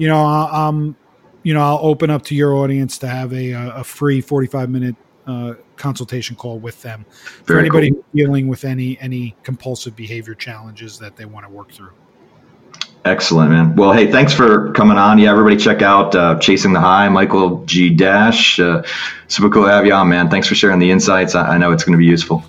you 0.00 0.08
know, 0.08 0.24
i 0.24 0.66
um, 0.66 0.96
you 1.42 1.54
know, 1.54 1.60
I'll 1.60 1.78
open 1.82 2.10
up 2.10 2.22
to 2.24 2.34
your 2.34 2.54
audience 2.54 2.96
to 2.98 3.06
have 3.06 3.32
a 3.34 3.52
a 3.52 3.84
free 3.84 4.22
forty 4.22 4.46
five 4.46 4.70
minute 4.70 4.96
uh, 5.26 5.54
consultation 5.76 6.36
call 6.36 6.58
with 6.58 6.80
them 6.80 7.04
for 7.44 7.54
Very 7.54 7.60
anybody 7.60 7.90
cool. 7.90 8.04
dealing 8.14 8.48
with 8.48 8.64
any 8.64 8.98
any 9.00 9.36
compulsive 9.42 9.94
behavior 9.94 10.34
challenges 10.34 10.98
that 10.98 11.16
they 11.16 11.26
want 11.26 11.46
to 11.46 11.52
work 11.52 11.70
through. 11.70 11.92
Excellent, 13.04 13.50
man. 13.50 13.76
Well, 13.76 13.92
hey, 13.92 14.10
thanks 14.10 14.34
for 14.34 14.72
coming 14.72 14.98
on. 14.98 15.18
Yeah, 15.18 15.30
everybody 15.30 15.56
check 15.56 15.80
out 15.80 16.14
uh, 16.14 16.38
Chasing 16.38 16.74
the 16.74 16.80
High, 16.80 17.08
Michael 17.08 17.64
G. 17.64 17.88
Dash. 17.88 18.60
Uh, 18.60 18.82
super 19.28 19.48
cool 19.48 19.64
to 19.64 19.70
have 19.70 19.86
you 19.86 19.92
on, 19.94 20.08
man. 20.10 20.28
Thanks 20.28 20.46
for 20.46 20.54
sharing 20.54 20.78
the 20.78 20.90
insights. 20.90 21.34
I, 21.34 21.54
I 21.54 21.58
know 21.58 21.72
it's 21.72 21.82
going 21.82 21.94
to 21.94 21.98
be 21.98 22.04
useful. 22.04 22.44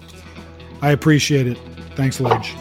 I 0.81 0.91
appreciate 0.91 1.47
it. 1.47 1.57
Thanks, 1.95 2.19
Ledge. 2.19 2.53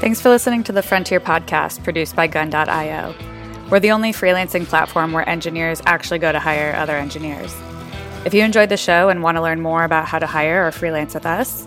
Thanks 0.00 0.20
for 0.20 0.30
listening 0.30 0.64
to 0.64 0.72
the 0.72 0.82
Frontier 0.82 1.20
Podcast 1.20 1.84
produced 1.84 2.16
by 2.16 2.26
Gun.io. 2.26 3.14
We're 3.70 3.80
the 3.80 3.90
only 3.90 4.12
freelancing 4.12 4.64
platform 4.64 5.12
where 5.12 5.28
engineers 5.28 5.82
actually 5.86 6.18
go 6.20 6.32
to 6.32 6.38
hire 6.38 6.74
other 6.74 6.96
engineers. 6.96 7.54
If 8.24 8.32
you 8.32 8.44
enjoyed 8.44 8.68
the 8.68 8.76
show 8.76 9.10
and 9.10 9.22
want 9.22 9.36
to 9.36 9.42
learn 9.42 9.60
more 9.60 9.84
about 9.84 10.06
how 10.06 10.18
to 10.18 10.26
hire 10.26 10.66
or 10.66 10.72
freelance 10.72 11.14
with 11.14 11.26
us, 11.26 11.66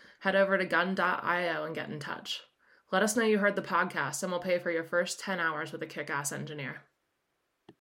head 0.21 0.35
over 0.35 0.57
to 0.57 0.65
gun.io 0.65 1.63
and 1.63 1.75
get 1.75 1.89
in 1.89 1.99
touch. 1.99 2.41
Let 2.91 3.03
us 3.03 3.15
know 3.15 3.23
you 3.23 3.39
heard 3.39 3.55
the 3.55 3.61
podcast, 3.61 4.21
and 4.21 4.31
we'll 4.31 4.41
pay 4.41 4.59
for 4.59 4.69
your 4.69 4.83
first 4.83 5.19
10 5.19 5.39
hours 5.39 5.71
with 5.71 5.81
a 5.81 5.87
kick 5.87 6.09
ass 6.09 6.31
engineer. 6.31 6.83